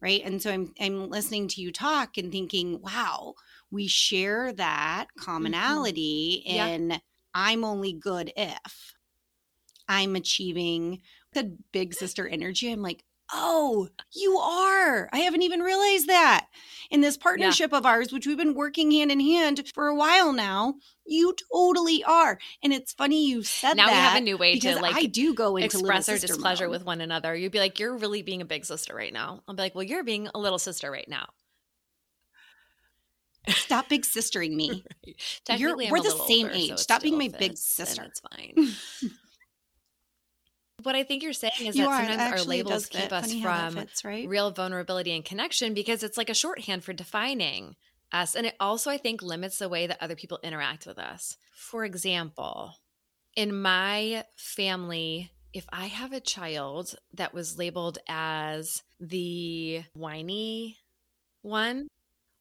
right 0.00 0.22
and 0.24 0.42
so 0.42 0.50
i'm 0.52 0.72
i'm 0.80 1.08
listening 1.10 1.48
to 1.48 1.60
you 1.62 1.72
talk 1.72 2.18
and 2.18 2.32
thinking 2.32 2.80
wow 2.82 3.34
we 3.70 3.86
share 3.86 4.52
that 4.52 5.06
mm-hmm. 5.06 5.24
commonality 5.24 6.42
Yeah. 6.46 6.66
in 6.66 7.00
i'm 7.34 7.64
only 7.64 7.92
good 7.92 8.32
if 8.36 8.94
i'm 9.88 10.16
achieving 10.16 11.00
the 11.32 11.56
big 11.72 11.94
sister 11.94 12.26
energy 12.26 12.70
i'm 12.70 12.82
like 12.82 13.04
oh 13.32 13.88
you 14.14 14.36
are 14.38 15.08
i 15.12 15.18
haven't 15.18 15.42
even 15.42 15.60
realized 15.60 16.06
that 16.06 16.46
in 16.90 17.00
this 17.00 17.16
partnership 17.16 17.72
of 17.72 17.84
ours 17.84 18.12
which 18.12 18.26
we've 18.26 18.36
been 18.36 18.54
working 18.54 18.92
hand 18.92 19.10
in 19.10 19.18
hand 19.18 19.60
for 19.74 19.88
a 19.88 19.94
while 19.96 20.32
now 20.32 20.74
you 21.04 21.34
totally 21.52 22.04
are 22.04 22.38
and 22.62 22.72
it's 22.72 22.92
funny 22.92 23.26
you 23.26 23.42
said 23.42 23.76
now 23.76 23.86
that 23.86 23.92
we 23.92 23.98
have 23.98 24.16
a 24.16 24.20
new 24.20 24.36
way 24.36 24.58
to 24.58 24.76
like 24.80 24.96
I 24.96 25.06
do 25.06 25.34
go 25.34 25.56
into 25.56 25.66
express 25.66 26.08
our 26.08 26.18
displeasure 26.18 26.66
mode. 26.66 26.70
with 26.72 26.84
one 26.84 27.00
another. 27.00 27.34
You'd 27.34 27.52
be 27.52 27.58
like, 27.58 27.78
"You're 27.78 27.96
really 27.96 28.22
being 28.22 28.40
a 28.40 28.46
big 28.46 28.64
sister 28.64 28.94
right 28.94 29.12
now." 29.12 29.42
I'll 29.46 29.54
be 29.54 29.62
like, 29.62 29.74
"Well, 29.74 29.84
you're 29.84 30.04
being 30.04 30.28
a 30.34 30.38
little 30.38 30.58
sister 30.58 30.90
right 30.90 31.08
now." 31.08 31.28
Stop 33.48 33.88
big 33.88 34.02
sistering 34.02 34.52
me. 34.56 34.84
Technically, 35.44 35.86
I'm 35.86 35.92
we're 35.92 36.00
the 36.02 36.10
same 36.26 36.46
older, 36.46 36.58
age. 36.58 36.70
so 36.70 36.76
Stop 36.76 37.02
being 37.02 37.18
my 37.18 37.28
big 37.28 37.52
fits, 37.52 37.62
sister. 37.62 38.04
It's 38.04 38.20
fine. 38.20 39.10
what 40.82 40.94
I 40.94 41.02
think 41.02 41.22
you're 41.22 41.32
saying 41.32 41.52
is 41.60 41.76
you 41.76 41.84
that 41.84 41.90
are. 41.90 42.06
sometimes 42.06 42.40
our 42.40 42.46
labels 42.46 42.86
keep 42.86 43.12
us 43.12 43.26
Funny 43.26 43.40
how 43.40 43.48
that 43.48 43.72
from 43.72 43.82
fits, 43.82 44.04
right? 44.04 44.28
real 44.28 44.50
vulnerability 44.50 45.12
and 45.14 45.24
connection 45.24 45.74
because 45.74 46.02
it's 46.02 46.16
like 46.16 46.30
a 46.30 46.34
shorthand 46.34 46.84
for 46.84 46.92
defining 46.92 47.76
us. 48.12 48.34
And 48.34 48.46
it 48.46 48.54
also, 48.60 48.90
I 48.90 48.98
think, 48.98 49.22
limits 49.22 49.58
the 49.58 49.68
way 49.68 49.86
that 49.86 50.02
other 50.02 50.16
people 50.16 50.38
interact 50.42 50.86
with 50.86 50.98
us. 50.98 51.36
For 51.54 51.84
example, 51.84 52.74
in 53.34 53.60
my 53.60 54.24
family, 54.36 55.32
if 55.52 55.66
I 55.72 55.86
have 55.86 56.12
a 56.12 56.20
child 56.20 56.94
that 57.14 57.34
was 57.34 57.58
labeled 57.58 57.98
as 58.08 58.82
the 59.00 59.82
whiny 59.94 60.78
one 61.42 61.88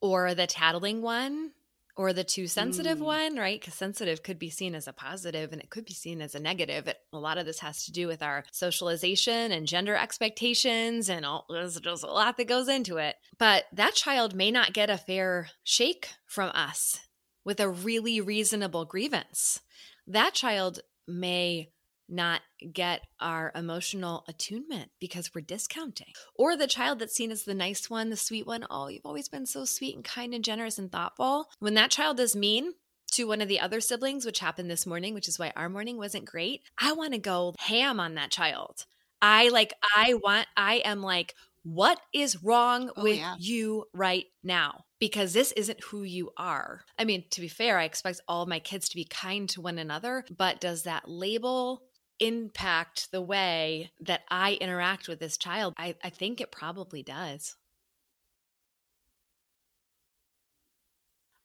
or 0.01 0.33
the 0.35 0.47
tattling 0.47 1.01
one 1.01 1.51
or 1.97 2.11
the 2.11 2.25
too 2.25 2.45
sensitive 2.47 2.97
Mm. 2.97 3.05
one, 3.05 3.35
right? 3.37 3.59
Because 3.59 3.73
sensitive 3.73 4.21
could 4.21 4.37
be 4.37 4.49
seen 4.49 4.75
as 4.75 4.85
a 4.85 4.91
positive 4.91 5.53
and 5.53 5.61
it 5.61 5.69
could 5.69 5.85
be 5.85 5.93
seen 5.93 6.21
as 6.21 6.35
a 6.35 6.39
negative. 6.39 6.89
It, 6.89 6.97
a 7.13 7.17
lot 7.17 7.37
of 7.37 7.45
this 7.45 7.59
has 7.59 7.85
to 7.85 7.93
do 7.93 8.05
with 8.07 8.21
our 8.21 8.43
socialization 8.51 9.51
and 9.53 9.65
gender 9.65 9.95
expectations, 9.95 11.09
and 11.09 11.25
all, 11.25 11.45
there's 11.49 11.79
just 11.79 12.03
a 12.03 12.07
lot 12.07 12.35
that 12.35 12.47
goes 12.49 12.67
into 12.67 12.97
it. 12.97 13.15
But 13.37 13.65
that 13.71 13.95
child 13.95 14.35
may 14.35 14.51
not 14.51 14.73
get 14.73 14.89
a 14.89 14.97
fair 14.97 15.49
shake 15.63 16.09
from 16.25 16.49
us 16.49 16.99
with 17.45 17.61
a 17.61 17.69
really 17.69 18.19
reasonable 18.19 18.83
grievance. 18.83 19.61
That 20.05 20.33
child 20.33 20.81
may 21.07 21.71
not 22.07 22.41
get 22.73 23.01
our 23.19 23.51
emotional 23.55 24.23
attunement 24.27 24.91
because 24.99 25.31
we're 25.33 25.41
discounting. 25.41 26.13
Or 26.35 26.55
the 26.55 26.67
child 26.67 26.99
that's 26.99 27.15
seen 27.15 27.31
as 27.31 27.43
the 27.43 27.53
nice 27.53 27.89
one, 27.89 28.09
the 28.09 28.17
sweet 28.17 28.45
one, 28.45 28.65
oh, 28.69 28.87
you've 28.87 29.05
always 29.05 29.29
been 29.29 29.45
so 29.45 29.65
sweet 29.65 29.95
and 29.95 30.03
kind 30.03 30.33
and 30.33 30.43
generous 30.43 30.77
and 30.77 30.91
thoughtful. 30.91 31.47
When 31.59 31.73
that 31.75 31.91
child 31.91 32.19
is 32.19 32.35
mean 32.35 32.73
to 33.13 33.25
one 33.25 33.41
of 33.41 33.47
the 33.47 33.59
other 33.59 33.79
siblings, 33.81 34.25
which 34.25 34.39
happened 34.39 34.69
this 34.69 34.85
morning, 34.85 35.13
which 35.13 35.27
is 35.27 35.39
why 35.39 35.53
our 35.55 35.69
morning 35.69 35.97
wasn't 35.97 36.25
great, 36.25 36.61
I 36.77 36.91
want 36.93 37.13
to 37.13 37.19
go 37.19 37.55
ham 37.59 37.99
on 37.99 38.15
that 38.15 38.31
child. 38.31 38.85
I 39.21 39.49
like, 39.49 39.73
I 39.95 40.15
want, 40.15 40.47
I 40.57 40.75
am 40.85 41.01
like, 41.01 41.33
what 41.63 41.99
is 42.13 42.43
wrong 42.43 42.91
Oh, 42.95 43.03
with 43.03 43.17
yeah. 43.17 43.35
you 43.39 43.85
right 43.93 44.25
now? 44.43 44.83
Because 44.99 45.33
this 45.33 45.51
isn't 45.53 45.83
who 45.83 46.03
you 46.03 46.31
are. 46.37 46.81
I 46.99 47.05
mean, 47.05 47.23
to 47.31 47.41
be 47.41 47.47
fair, 47.47 47.79
I 47.79 47.85
expect 47.85 48.21
all 48.27 48.45
my 48.45 48.59
kids 48.59 48.87
to 48.89 48.95
be 48.95 49.05
kind 49.05 49.49
to 49.49 49.61
one 49.61 49.79
another, 49.79 50.23
but 50.35 50.61
does 50.61 50.83
that 50.83 51.09
label 51.09 51.81
impact 52.19 53.11
the 53.11 53.21
way 53.21 53.91
that 53.99 54.21
I 54.29 54.53
interact 54.61 55.07
with 55.07 55.19
this 55.19 55.37
child? 55.37 55.73
I, 55.77 55.95
I 56.03 56.09
think 56.09 56.41
it 56.41 56.51
probably 56.51 57.03
does. 57.03 57.55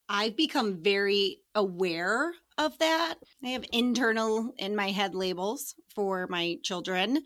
I've 0.09 0.35
become 0.35 0.83
very 0.83 1.37
aware 1.55 2.33
of 2.57 2.77
that. 2.79 3.15
I 3.45 3.49
have 3.49 3.63
internal 3.71 4.53
in 4.57 4.75
my 4.75 4.91
head 4.91 5.15
labels 5.15 5.73
for 5.95 6.27
my 6.27 6.57
children, 6.63 7.23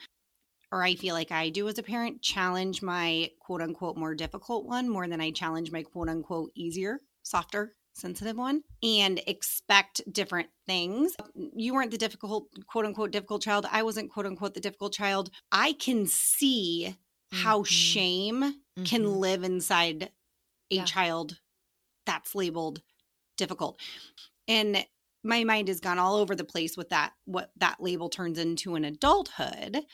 or 0.71 0.83
I 0.83 0.93
feel 0.93 1.15
like 1.15 1.31
I 1.31 1.49
do 1.49 1.67
as 1.67 1.79
a 1.79 1.83
parent, 1.83 2.21
challenge 2.21 2.83
my 2.83 3.31
quote 3.39 3.61
unquote 3.61 3.97
more 3.97 4.13
difficult 4.13 4.67
one 4.67 4.87
more 4.87 5.07
than 5.07 5.19
I 5.19 5.31
challenge 5.31 5.71
my 5.71 5.81
quote 5.81 6.09
unquote 6.09 6.51
easier, 6.53 6.99
softer, 7.23 7.73
sensitive 7.95 8.37
one, 8.37 8.61
and 8.83 9.21
expect 9.25 10.01
different 10.11 10.49
things. 10.67 11.15
You 11.55 11.73
weren't 11.73 11.91
the 11.91 11.97
difficult, 11.97 12.47
quote 12.67 12.85
unquote, 12.85 13.11
difficult 13.11 13.41
child. 13.41 13.65
I 13.71 13.83
wasn't 13.83 14.11
quote 14.11 14.25
unquote 14.25 14.53
the 14.53 14.59
difficult 14.59 14.93
child. 14.93 15.31
I 15.51 15.73
can 15.73 16.05
see 16.05 16.97
how 17.31 17.63
Mhm. 17.63 17.67
shame 17.67 18.63
can 18.83 19.03
Mhm. 19.03 19.19
live 19.19 19.43
inside 19.43 20.11
a 20.71 20.75
Yeah. 20.75 20.85
child 20.85 21.41
that's 22.05 22.35
labeled 22.35 22.81
difficult. 23.37 23.79
And 24.47 24.85
my 25.23 25.43
mind 25.43 25.69
has 25.69 25.79
gone 25.79 25.99
all 25.99 26.15
over 26.17 26.35
the 26.35 26.43
place 26.45 26.77
with 26.77 26.89
that, 26.89 27.13
what 27.25 27.51
that 27.57 27.81
label 27.81 28.09
turns 28.09 28.37
into 28.37 28.75
in 28.75 28.85
adulthood. 28.85 29.85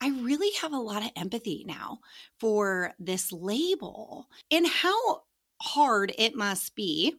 I 0.00 0.10
really 0.10 0.52
have 0.60 0.72
a 0.72 0.78
lot 0.78 1.04
of 1.04 1.10
empathy 1.16 1.64
now 1.66 2.00
for 2.38 2.94
this 2.98 3.32
label 3.32 4.30
and 4.50 4.66
how 4.66 5.24
hard 5.60 6.14
it 6.18 6.36
must 6.36 6.74
be 6.76 7.16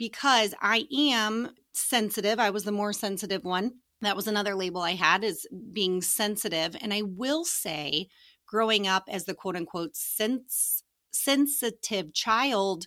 because 0.00 0.54
I 0.62 0.86
am 0.92 1.54
sensitive. 1.74 2.40
I 2.40 2.50
was 2.50 2.64
the 2.64 2.72
more 2.72 2.94
sensitive 2.94 3.44
one. 3.44 3.74
That 4.00 4.16
was 4.16 4.26
another 4.26 4.54
label 4.56 4.80
I 4.80 4.92
had 4.94 5.22
is 5.22 5.46
being 5.74 6.00
sensitive. 6.00 6.74
And 6.80 6.94
I 6.94 7.02
will 7.02 7.44
say, 7.44 8.08
growing 8.46 8.88
up 8.88 9.04
as 9.08 9.26
the 9.26 9.34
quote 9.34 9.56
unquote 9.56 9.94
sense, 9.94 10.82
sensitive 11.12 12.14
child, 12.14 12.86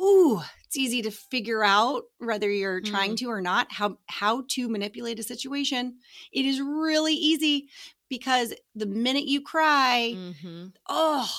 ooh, 0.00 0.40
it's 0.64 0.76
easy 0.76 1.02
to 1.02 1.10
figure 1.10 1.64
out 1.64 2.04
whether 2.18 2.50
you're 2.50 2.80
trying 2.80 3.16
to 3.16 3.26
or 3.30 3.40
not 3.40 3.72
how 3.72 3.98
how 4.08 4.44
to 4.50 4.68
manipulate 4.68 5.18
a 5.18 5.22
situation. 5.24 5.98
It 6.32 6.44
is 6.44 6.60
really 6.60 7.14
easy 7.14 7.68
because 8.08 8.54
the 8.74 8.86
minute 8.86 9.24
you 9.24 9.42
cry, 9.42 10.18
Mhm. 10.18 10.72
oh, 10.88 11.30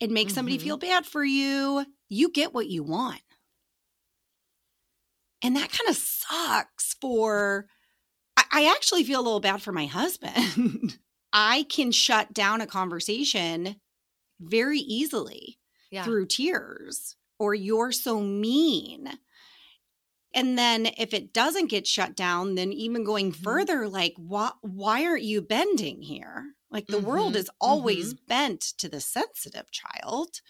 it 0.00 0.10
makes 0.10 0.34
somebody 0.34 0.58
Mhm. 0.58 0.58
feel 0.58 0.78
bad 0.78 1.06
for 1.06 1.24
you. 1.24 1.86
You 2.08 2.30
get 2.30 2.54
what 2.54 2.68
you 2.68 2.82
want. 2.84 3.22
And 5.42 5.56
that 5.56 5.70
kind 5.72 5.88
of 5.90 5.96
sucks 5.96 6.94
for 6.94 7.68
I, 8.36 8.44
I 8.52 8.70
actually 8.76 9.04
feel 9.04 9.20
a 9.20 9.22
little 9.24 9.40
bad 9.40 9.62
for 9.62 9.72
my 9.72 9.86
husband. 9.86 10.98
I 11.32 11.64
can 11.64 11.92
shut 11.92 12.32
down 12.32 12.60
a 12.60 12.66
conversation 12.66 13.80
very 14.40 14.80
easily 14.80 15.60
Yeah. 15.90 16.12
through 16.12 16.26
tears 16.26 17.16
or 17.38 17.54
you're 17.54 17.92
so 17.92 18.20
mean. 18.20 19.18
And 20.34 20.58
then 20.58 20.86
if 20.96 21.12
it 21.12 21.32
doesn't 21.34 21.66
get 21.70 21.86
shut 21.86 22.16
down, 22.16 22.54
then 22.54 22.72
even 22.72 23.04
going 23.04 23.32
Mhm. 23.38 23.66
further, 23.66 23.86
like 23.88 24.14
why 24.16 24.52
why 24.62 25.04
aren't 25.04 25.24
you 25.24 25.42
bending 25.42 26.00
here? 26.02 26.54
Like 26.70 26.88
the 26.88 26.98
world 26.98 27.36
Mhm. 27.36 27.36
is 27.36 27.50
always 27.60 28.14
bent 28.14 28.60
to 28.78 28.88
the 28.88 29.00
sensitive 29.00 29.70
child 29.70 30.40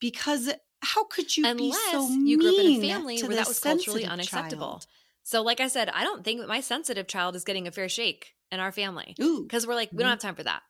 because 0.00 0.50
how 0.82 1.04
could 1.04 1.36
you 1.36 1.44
be 1.44 1.50
Unless 1.50 1.90
so 1.92 2.08
you 2.08 2.38
grew 2.38 2.48
up 2.48 2.54
in 2.54 2.60
a 2.60 2.68
mean 2.68 2.82
family 2.82 3.22
where 3.22 3.36
that 3.36 3.48
was 3.48 3.60
culturally 3.60 4.04
unacceptable. 4.04 4.66
child? 4.66 4.86
So, 5.22 5.42
like 5.42 5.60
I 5.60 5.68
said, 5.68 5.88
I 5.88 6.02
don't 6.02 6.24
think 6.24 6.40
that 6.40 6.48
my 6.48 6.60
sensitive 6.60 7.06
child 7.06 7.36
is 7.36 7.44
getting 7.44 7.68
a 7.68 7.72
fair 7.72 7.88
shake 7.88 8.34
in 8.50 8.60
our 8.60 8.72
family 8.72 9.14
because 9.16 9.66
we're 9.66 9.74
like, 9.74 9.90
we 9.92 9.98
don't 9.98 10.06
mm-hmm. 10.06 10.10
have 10.10 10.18
time 10.18 10.34
for 10.34 10.42
that. 10.42 10.62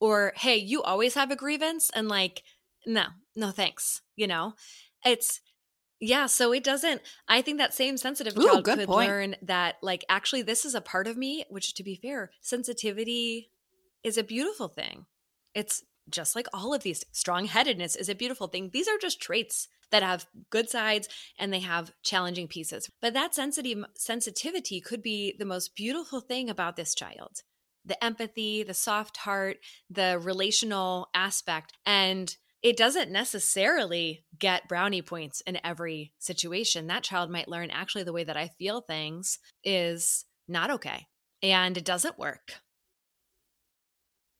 Or, 0.00 0.32
hey, 0.36 0.56
you 0.56 0.82
always 0.82 1.14
have 1.14 1.30
a 1.30 1.36
grievance. 1.36 1.90
And 1.94 2.08
like, 2.08 2.42
no, 2.86 3.04
no, 3.36 3.50
thanks. 3.50 4.00
You 4.16 4.26
know, 4.26 4.54
it's, 5.04 5.40
yeah. 6.00 6.24
So 6.24 6.52
it 6.52 6.64
doesn't, 6.64 7.02
I 7.28 7.42
think 7.42 7.58
that 7.58 7.74
same 7.74 7.98
sensitive 7.98 8.38
Ooh, 8.38 8.46
child 8.46 8.64
could 8.64 8.86
point. 8.86 9.08
learn 9.08 9.36
that, 9.42 9.76
like, 9.82 10.04
actually, 10.08 10.42
this 10.42 10.64
is 10.64 10.74
a 10.74 10.80
part 10.80 11.06
of 11.06 11.18
me, 11.18 11.44
which 11.50 11.74
to 11.74 11.84
be 11.84 11.94
fair, 11.94 12.30
sensitivity 12.40 13.50
is 14.02 14.16
a 14.16 14.24
beautiful 14.24 14.68
thing. 14.68 15.04
It's 15.54 15.82
just 16.10 16.36
like 16.36 16.46
all 16.52 16.74
of 16.74 16.82
these, 16.82 17.04
strong 17.12 17.46
headedness 17.46 17.96
is 17.96 18.08
a 18.08 18.14
beautiful 18.14 18.46
thing. 18.46 18.70
These 18.72 18.88
are 18.88 18.98
just 18.98 19.20
traits 19.20 19.68
that 19.90 20.02
have 20.02 20.26
good 20.50 20.68
sides 20.68 21.08
and 21.38 21.52
they 21.52 21.60
have 21.60 21.92
challenging 22.02 22.48
pieces. 22.48 22.88
But 23.00 23.14
that 23.14 23.34
sensitive 23.34 23.84
sensitivity 23.96 24.80
could 24.80 25.02
be 25.02 25.34
the 25.38 25.44
most 25.44 25.74
beautiful 25.74 26.20
thing 26.20 26.48
about 26.48 26.76
this 26.76 26.94
child. 26.94 27.42
The 27.84 28.02
empathy, 28.02 28.62
the 28.62 28.74
soft 28.74 29.18
heart, 29.18 29.58
the 29.88 30.18
relational 30.18 31.08
aspect. 31.14 31.72
And 31.84 32.34
it 32.62 32.76
doesn't 32.76 33.10
necessarily 33.10 34.24
get 34.38 34.68
brownie 34.68 35.02
points 35.02 35.40
in 35.42 35.58
every 35.64 36.12
situation. 36.18 36.86
That 36.86 37.02
child 37.02 37.30
might 37.30 37.48
learn 37.48 37.70
actually 37.70 38.04
the 38.04 38.12
way 38.12 38.24
that 38.24 38.36
I 38.36 38.48
feel 38.58 38.82
things 38.82 39.38
is 39.64 40.26
not 40.46 40.70
okay 40.70 41.06
and 41.42 41.76
it 41.76 41.84
doesn't 41.84 42.18
work. 42.18 42.60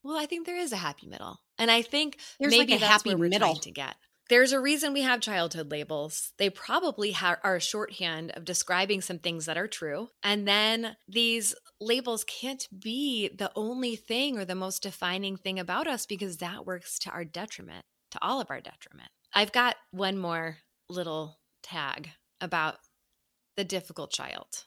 Well, 0.02 0.16
I 0.16 0.26
think 0.26 0.46
there 0.46 0.56
is 0.56 0.72
a 0.72 0.76
happy 0.76 1.06
middle. 1.06 1.40
And 1.61 1.70
I 1.70 1.83
think 1.83 2.18
There's 2.40 2.51
maybe 2.51 2.73
like 2.73 2.79
a 2.79 2.81
that's 2.81 2.92
happy 2.92 3.11
where 3.11 3.18
we're 3.18 3.29
middle. 3.29 3.51
trying 3.51 3.61
to 3.61 3.70
get. 3.70 3.94
There's 4.31 4.53
a 4.53 4.61
reason 4.61 4.92
we 4.92 5.03
have 5.03 5.20
childhood 5.20 5.70
labels. 5.73 6.33
They 6.38 6.51
probably 6.51 7.11
ha- 7.11 7.38
are 7.42 7.57
a 7.57 7.61
shorthand 7.61 8.31
of 8.31 8.44
describing 8.44 9.01
some 9.01 9.18
things 9.18 9.46
that 9.46 9.59
are 9.59 9.66
true. 9.66 10.09
And 10.23 10.46
then 10.46 10.96
these 11.09 11.55
labels 11.81 12.25
can't 12.25 12.66
be 12.77 13.29
the 13.37 13.51
only 13.57 13.96
thing 13.96 14.38
or 14.38 14.44
the 14.44 14.55
most 14.55 14.85
defining 14.85 15.37
thing 15.37 15.59
about 15.59 15.88
us 15.88 16.07
because 16.07 16.37
that 16.38 16.64
works 16.64 16.99
to 17.01 17.11
our 17.11 17.25
detriment, 17.25 17.85
to 18.12 18.18
all 18.23 18.40
of 18.40 18.51
our 18.51 18.61
detriment. 18.61 19.11
I've 19.35 19.53
got 19.53 19.77
one 19.90 20.16
more 20.16 20.59
little 20.88 21.40
tag 21.64 22.11
about 22.40 22.77
the 23.57 23.64
difficult 23.64 24.12
child 24.12 24.64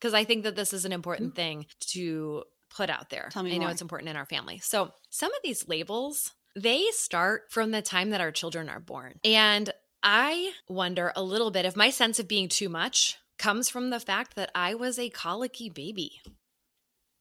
because 0.00 0.14
I 0.14 0.24
think 0.24 0.44
that 0.44 0.56
this 0.56 0.72
is 0.72 0.86
an 0.86 0.92
important 0.92 1.34
mm. 1.34 1.36
thing 1.36 1.66
to 1.90 2.44
put 2.70 2.90
out 2.90 3.10
there. 3.10 3.28
Tell 3.30 3.42
me 3.42 3.54
I 3.54 3.58
know 3.58 3.68
it's 3.68 3.82
important 3.82 4.08
in 4.08 4.16
our 4.16 4.26
family. 4.26 4.58
So, 4.58 4.92
some 5.10 5.32
of 5.32 5.38
these 5.42 5.68
labels, 5.68 6.32
they 6.56 6.86
start 6.92 7.44
from 7.50 7.70
the 7.70 7.82
time 7.82 8.10
that 8.10 8.20
our 8.20 8.32
children 8.32 8.68
are 8.68 8.80
born. 8.80 9.14
And 9.24 9.70
I 10.02 10.52
wonder 10.68 11.12
a 11.14 11.22
little 11.22 11.50
bit 11.50 11.66
if 11.66 11.76
my 11.76 11.90
sense 11.90 12.18
of 12.18 12.26
being 12.28 12.48
too 12.48 12.68
much 12.68 13.18
comes 13.38 13.68
from 13.68 13.90
the 13.90 14.00
fact 14.00 14.36
that 14.36 14.50
I 14.54 14.74
was 14.74 14.98
a 14.98 15.10
colicky 15.10 15.68
baby. 15.68 16.20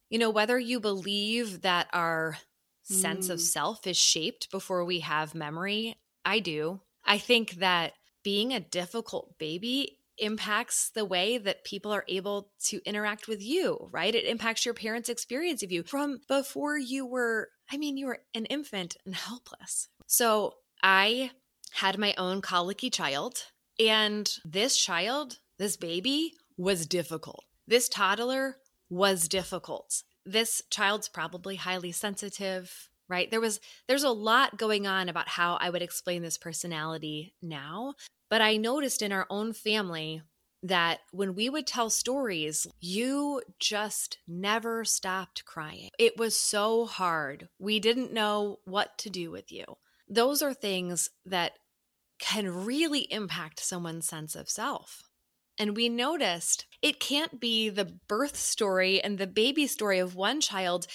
You 0.09 0.19
know, 0.19 0.29
whether 0.29 0.57
you 0.57 0.79
believe 0.79 1.62
that 1.62 1.88
our 1.93 2.38
sense 2.83 3.29
of 3.29 3.38
Mm. 3.38 3.43
self 3.43 3.85
is 3.85 3.97
shaped 3.97 4.49
before 4.49 4.83
we 4.83 5.01
have 5.01 5.35
memory, 5.35 5.97
I 6.25 6.39
do. 6.39 6.81
I 7.03 7.19
think 7.19 7.51
that 7.55 7.93
being 8.23 8.51
a 8.51 8.59
difficult 8.59 9.38
baby 9.38 9.98
impacts 10.19 10.91
the 10.93 11.05
way 11.05 11.38
that 11.38 11.63
people 11.63 11.91
are 11.91 12.05
able 12.08 12.51
to 12.65 12.82
interact 12.86 13.27
with 13.27 13.41
you, 13.41 13.89
right? 13.91 14.13
It 14.13 14.25
impacts 14.25 14.65
your 14.65 14.73
parents' 14.73 15.10
experience 15.10 15.63
of 15.63 15.71
you 15.71 15.84
from 15.84 16.19
before 16.27 16.77
you 16.77 17.05
were, 17.05 17.49
I 17.71 17.77
mean, 17.77 17.97
you 17.97 18.08
were 18.08 18.19
an 18.34 18.45
infant 18.45 18.97
and 19.05 19.15
helpless. 19.15 19.88
So 20.08 20.55
I 20.82 21.32
had 21.71 21.97
my 21.97 22.13
own 22.17 22.41
colicky 22.41 22.89
child, 22.89 23.45
and 23.79 24.29
this 24.43 24.75
child, 24.77 25.38
this 25.58 25.77
baby, 25.77 26.34
was 26.58 26.88
difficult. 26.88 27.45
This 27.67 27.88
toddler 27.88 28.58
was 28.89 29.27
difficult. 29.27 30.03
This 30.25 30.62
child's 30.69 31.08
probably 31.08 31.55
highly 31.55 31.91
sensitive, 31.91 32.89
right? 33.08 33.29
There 33.29 33.41
was 33.41 33.60
there's 33.88 34.03
a 34.03 34.10
lot 34.10 34.58
going 34.58 34.88
on 34.88 35.10
about 35.10 35.27
how 35.27 35.58
I 35.62 35.69
would 35.69 35.82
explain 35.82 36.21
this 36.21 36.38
personality 36.38 37.34
now, 37.41 37.93
but 38.29 38.41
I 38.41 38.57
noticed 38.57 39.01
in 39.01 39.11
our 39.11 39.25
own 39.29 39.53
family 39.53 40.21
that 40.61 40.99
when 41.11 41.35
we 41.35 41.49
would 41.49 41.65
tell 41.65 41.89
stories, 41.89 42.67
you 42.79 43.41
just 43.59 44.17
never 44.27 44.83
stopped 44.83 45.45
crying. 45.45 45.89
It 45.97 46.17
was 46.17 46.35
so 46.35 46.85
hard. 46.85 47.47
We 47.59 47.79
didn't 47.79 48.13
know 48.13 48.59
what 48.65 48.97
to 48.99 49.09
do 49.09 49.31
with 49.31 49.51
you. 49.51 49.65
Those 50.07 50.41
are 50.41 50.53
things 50.53 51.09
that 51.25 51.53
can 52.19 52.65
really 52.65 53.11
impact 53.11 53.61
someone's 53.61 54.07
sense 54.07 54.35
of 54.35 54.49
self. 54.49 55.03
And 55.57 55.75
we 55.75 55.89
noticed 55.89 56.65
it 56.81 56.99
can't 56.99 57.39
be 57.39 57.69
the 57.69 57.85
birth 58.07 58.37
story 58.37 59.01
and 59.01 59.17
the 59.17 59.27
baby 59.27 59.67
story 59.67 59.99
of 59.99 60.15
one 60.15 60.39
child. 60.41 60.87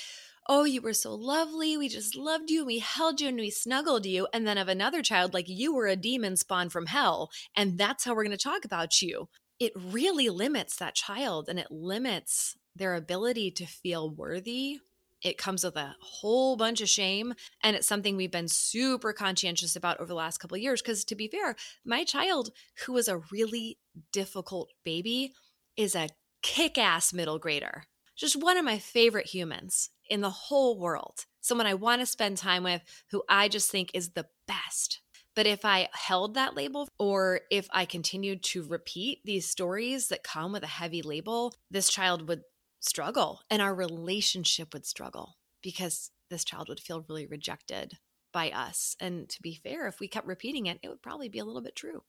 Oh, 0.47 0.65
you 0.65 0.83
were 0.83 0.93
so 0.93 1.15
lovely. 1.15 1.79
We 1.79 1.89
just 1.89 2.15
loved 2.15 2.51
you. 2.51 2.67
We 2.67 2.79
held 2.81 3.21
you 3.21 3.29
and 3.29 3.39
we 3.39 3.51
snuggled 3.51 4.05
you. 4.05 4.29
And 4.35 4.47
then 4.47 4.59
of 4.59 4.69
another 4.69 5.01
child, 5.01 5.33
like 5.33 5.49
you 5.49 5.75
were 5.75 5.87
a 5.87 5.97
demon 5.97 6.37
spawned 6.37 6.71
from 6.71 6.87
hell. 6.87 7.31
And 7.57 7.79
that's 7.79 8.05
how 8.05 8.15
we're 8.15 8.25
going 8.25 8.37
to 8.37 8.43
talk 8.43 8.67
about 8.67 9.01
you. 9.01 9.29
It 9.59 9.73
really 9.75 10.29
limits 10.29 10.77
that 10.77 10.95
child 10.95 11.49
and 11.49 11.59
it 11.59 11.71
limits 11.71 12.57
their 12.77 12.95
ability 12.95 13.53
to 13.53 13.67
feel 13.67 14.11
worthy. 14.11 14.81
It 15.23 15.39
comes 15.39 15.65
with 15.65 15.77
a 15.77 15.97
whole 16.01 16.57
bunch 16.57 16.83
of 16.83 16.91
shame. 16.91 17.33
And 17.63 17.75
it's 17.75 17.87
something 17.87 18.15
we've 18.15 18.31
been 18.31 18.49
super 18.49 19.15
conscientious 19.15 19.77
about 19.77 19.99
over 19.99 20.09
the 20.09 20.15
last 20.15 20.39
couple 20.39 20.59
years. 20.59 20.83
Because 20.83 21.07
to 21.07 21.15
be 21.15 21.29
fair, 21.29 21.57
my 21.87 22.05
child, 22.05 22.51
who 22.85 22.93
was 22.93 23.09
a 23.09 23.23
really 23.33 23.79
difficult 24.13 24.71
baby, 24.85 25.33
is 25.75 25.95
a 25.95 26.11
kick 26.43 26.77
ass 26.77 27.15
middle 27.15 27.39
grader. 27.39 27.85
Just 28.15 28.37
one 28.37 28.59
of 28.59 28.65
my 28.65 28.79
favorite 28.79 29.27
humans 29.29 29.89
in 30.09 30.21
the 30.21 30.31
whole 30.31 30.79
world. 30.79 31.27
Someone 31.41 31.67
I 31.67 31.75
want 31.75 32.01
to 32.01 32.07
spend 32.07 32.39
time 32.39 32.63
with 32.63 32.83
who 33.11 33.23
I 33.29 33.49
just 33.49 33.71
think 33.71 33.91
is 33.95 34.11
the 34.11 34.27
best. 34.47 35.01
But 35.35 35.47
if 35.47 35.65
I 35.65 35.89
held 35.93 36.35
that 36.35 36.55
label 36.55 36.89
or 36.99 37.41
if 37.51 37.67
I 37.73 37.85
continued 37.87 38.43
to 38.45 38.63
repeat 38.63 39.19
these 39.25 39.51
stories 39.51 40.09
that 40.09 40.23
come 40.23 40.53
with 40.53 40.63
a 40.63 40.69
heavy 40.69 41.03
label, 41.03 41.55
this 41.71 41.89
child 41.89 42.29
would 42.29 42.43
struggle 42.81 43.41
and 43.51 43.61
our 43.61 43.75
relationship 43.75 44.73
would 44.73 44.87
struggle 44.87 45.37
because 45.63 46.11
this 46.31 46.45
child 46.45 46.69
would 46.69 46.81
feel 46.81 47.05
really 47.09 47.27
rejected 47.27 47.99
by 48.33 48.51
us. 48.51 48.97
And 49.01 49.29
to 49.29 49.43
be 49.43 49.55
fair, 49.55 49.87
if 49.87 50.01
we 50.01 50.09
kept 50.09 50.27
repeating 50.27 50.67
it, 50.67 50.79
it 50.83 50.89
would 50.89 51.03
probably 51.03 51.29
be 51.29 51.39
a 51.39 51.45
little 51.45 51.63
bit 51.63 51.77
true. 51.77 52.03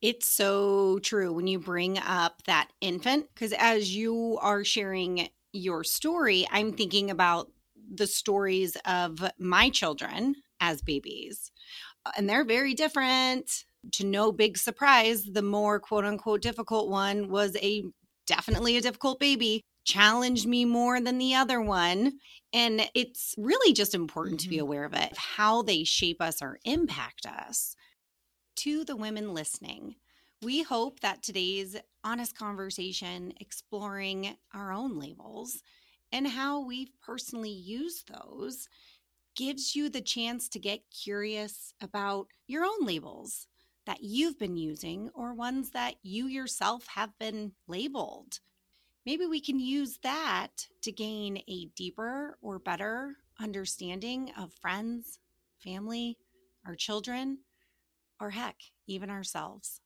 It's 0.00 0.26
so 0.26 1.00
true 1.00 1.32
when 1.32 1.48
you 1.48 1.58
bring 1.58 1.98
up 1.98 2.42
that 2.44 2.68
infant, 2.80 3.26
because 3.34 3.52
as 3.52 3.96
you 3.96 4.38
are 4.40 4.62
sharing 4.62 5.28
your 5.58 5.84
story, 5.84 6.46
I'm 6.50 6.72
thinking 6.72 7.10
about 7.10 7.50
the 7.94 8.06
stories 8.06 8.76
of 8.84 9.22
my 9.38 9.70
children 9.70 10.36
as 10.60 10.82
babies. 10.82 11.50
Uh, 12.06 12.12
And 12.16 12.28
they're 12.28 12.44
very 12.44 12.74
different. 12.74 13.64
To 13.92 14.04
no 14.06 14.32
big 14.32 14.58
surprise, 14.58 15.24
the 15.24 15.42
more 15.42 15.80
quote 15.80 16.04
unquote 16.04 16.42
difficult 16.42 16.90
one 16.90 17.28
was 17.28 17.56
a 17.56 17.84
definitely 18.26 18.76
a 18.76 18.80
difficult 18.82 19.20
baby, 19.20 19.62
challenged 19.84 20.46
me 20.46 20.64
more 20.64 21.00
than 21.00 21.18
the 21.18 21.34
other 21.34 21.60
one. 21.62 22.18
And 22.52 22.90
it's 22.94 23.34
really 23.38 23.72
just 23.72 23.94
important 23.94 24.40
to 24.40 24.48
be 24.48 24.56
Mhm. 24.56 24.62
aware 24.62 24.84
of 24.84 24.94
it, 24.94 25.16
how 25.16 25.62
they 25.62 25.84
shape 25.84 26.20
us 26.20 26.42
or 26.42 26.58
impact 26.64 27.24
us 27.26 27.76
to 28.56 28.84
the 28.84 28.96
women 28.96 29.34
listening. 29.34 29.96
We 30.40 30.62
hope 30.62 31.00
that 31.00 31.24
today's 31.24 31.76
honest 32.04 32.38
conversation 32.38 33.32
exploring 33.40 34.36
our 34.54 34.72
own 34.72 34.96
labels 34.96 35.64
and 36.12 36.28
how 36.28 36.60
we've 36.60 36.92
personally 37.02 37.50
used 37.50 38.08
those 38.08 38.68
gives 39.34 39.74
you 39.74 39.88
the 39.88 40.00
chance 40.00 40.48
to 40.50 40.60
get 40.60 40.90
curious 40.90 41.74
about 41.80 42.28
your 42.46 42.64
own 42.64 42.86
labels 42.86 43.48
that 43.84 44.04
you've 44.04 44.38
been 44.38 44.56
using 44.56 45.10
or 45.12 45.34
ones 45.34 45.70
that 45.70 45.96
you 46.02 46.28
yourself 46.28 46.86
have 46.86 47.18
been 47.18 47.50
labeled. 47.66 48.38
Maybe 49.04 49.26
we 49.26 49.40
can 49.40 49.58
use 49.58 49.98
that 50.04 50.68
to 50.82 50.92
gain 50.92 51.42
a 51.48 51.66
deeper 51.74 52.38
or 52.40 52.60
better 52.60 53.16
understanding 53.40 54.30
of 54.38 54.52
friends, 54.52 55.18
family, 55.58 56.16
our 56.64 56.76
children, 56.76 57.38
or 58.20 58.30
heck, 58.30 58.56
even 58.86 59.10
ourselves. 59.10 59.80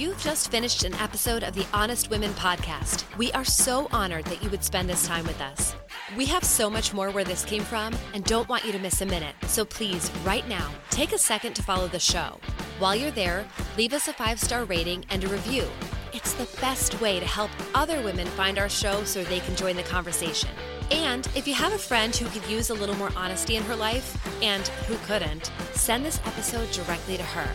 You've 0.00 0.18
just 0.22 0.50
finished 0.50 0.84
an 0.84 0.94
episode 0.94 1.44
of 1.44 1.52
the 1.52 1.66
Honest 1.74 2.08
Women 2.08 2.30
podcast. 2.30 3.04
We 3.18 3.30
are 3.32 3.44
so 3.44 3.86
honored 3.92 4.24
that 4.24 4.42
you 4.42 4.48
would 4.48 4.64
spend 4.64 4.88
this 4.88 5.06
time 5.06 5.26
with 5.26 5.38
us. 5.42 5.74
We 6.16 6.24
have 6.24 6.42
so 6.42 6.70
much 6.70 6.94
more 6.94 7.10
where 7.10 7.22
this 7.22 7.44
came 7.44 7.62
from 7.62 7.92
and 8.14 8.24
don't 8.24 8.48
want 8.48 8.64
you 8.64 8.72
to 8.72 8.78
miss 8.78 9.02
a 9.02 9.04
minute. 9.04 9.34
So 9.46 9.62
please, 9.62 10.10
right 10.24 10.48
now, 10.48 10.70
take 10.88 11.12
a 11.12 11.18
second 11.18 11.52
to 11.52 11.62
follow 11.62 11.86
the 11.86 11.98
show. 11.98 12.40
While 12.78 12.96
you're 12.96 13.10
there, 13.10 13.44
leave 13.76 13.92
us 13.92 14.08
a 14.08 14.14
five 14.14 14.40
star 14.40 14.64
rating 14.64 15.04
and 15.10 15.22
a 15.22 15.28
review. 15.28 15.68
It's 16.14 16.32
the 16.32 16.48
best 16.62 16.98
way 17.02 17.20
to 17.20 17.26
help 17.26 17.50
other 17.74 18.00
women 18.00 18.26
find 18.28 18.58
our 18.58 18.70
show 18.70 19.04
so 19.04 19.22
they 19.22 19.40
can 19.40 19.54
join 19.54 19.76
the 19.76 19.82
conversation. 19.82 20.48
And 20.90 21.28
if 21.36 21.46
you 21.46 21.52
have 21.52 21.74
a 21.74 21.78
friend 21.78 22.16
who 22.16 22.26
could 22.30 22.50
use 22.50 22.70
a 22.70 22.74
little 22.74 22.96
more 22.96 23.12
honesty 23.16 23.56
in 23.56 23.64
her 23.64 23.76
life, 23.76 24.16
and 24.42 24.66
who 24.88 24.96
couldn't, 25.06 25.52
send 25.74 26.06
this 26.06 26.20
episode 26.24 26.70
directly 26.70 27.18
to 27.18 27.22
her. 27.22 27.52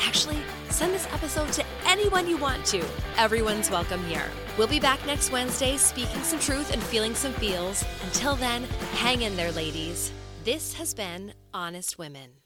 Actually, 0.00 0.38
send 0.72 0.94
this 0.94 1.06
episode 1.12 1.52
to 1.52 1.64
anyone 1.86 2.28
you 2.28 2.36
want 2.36 2.64
to. 2.66 2.84
Everyone's 3.16 3.70
welcome 3.70 4.02
here. 4.04 4.28
We'll 4.58 4.68
be 4.68 4.80
back 4.80 5.04
next 5.06 5.30
Wednesday 5.30 5.76
speaking 5.76 6.22
some 6.22 6.40
truth 6.40 6.72
and 6.72 6.82
feeling 6.82 7.14
some 7.14 7.32
feels. 7.34 7.84
Until 8.04 8.36
then, 8.36 8.64
hang 8.94 9.22
in 9.22 9.36
there, 9.36 9.52
ladies. 9.52 10.12
This 10.44 10.74
has 10.74 10.94
been 10.94 11.34
Honest 11.54 11.98
Women. 11.98 12.41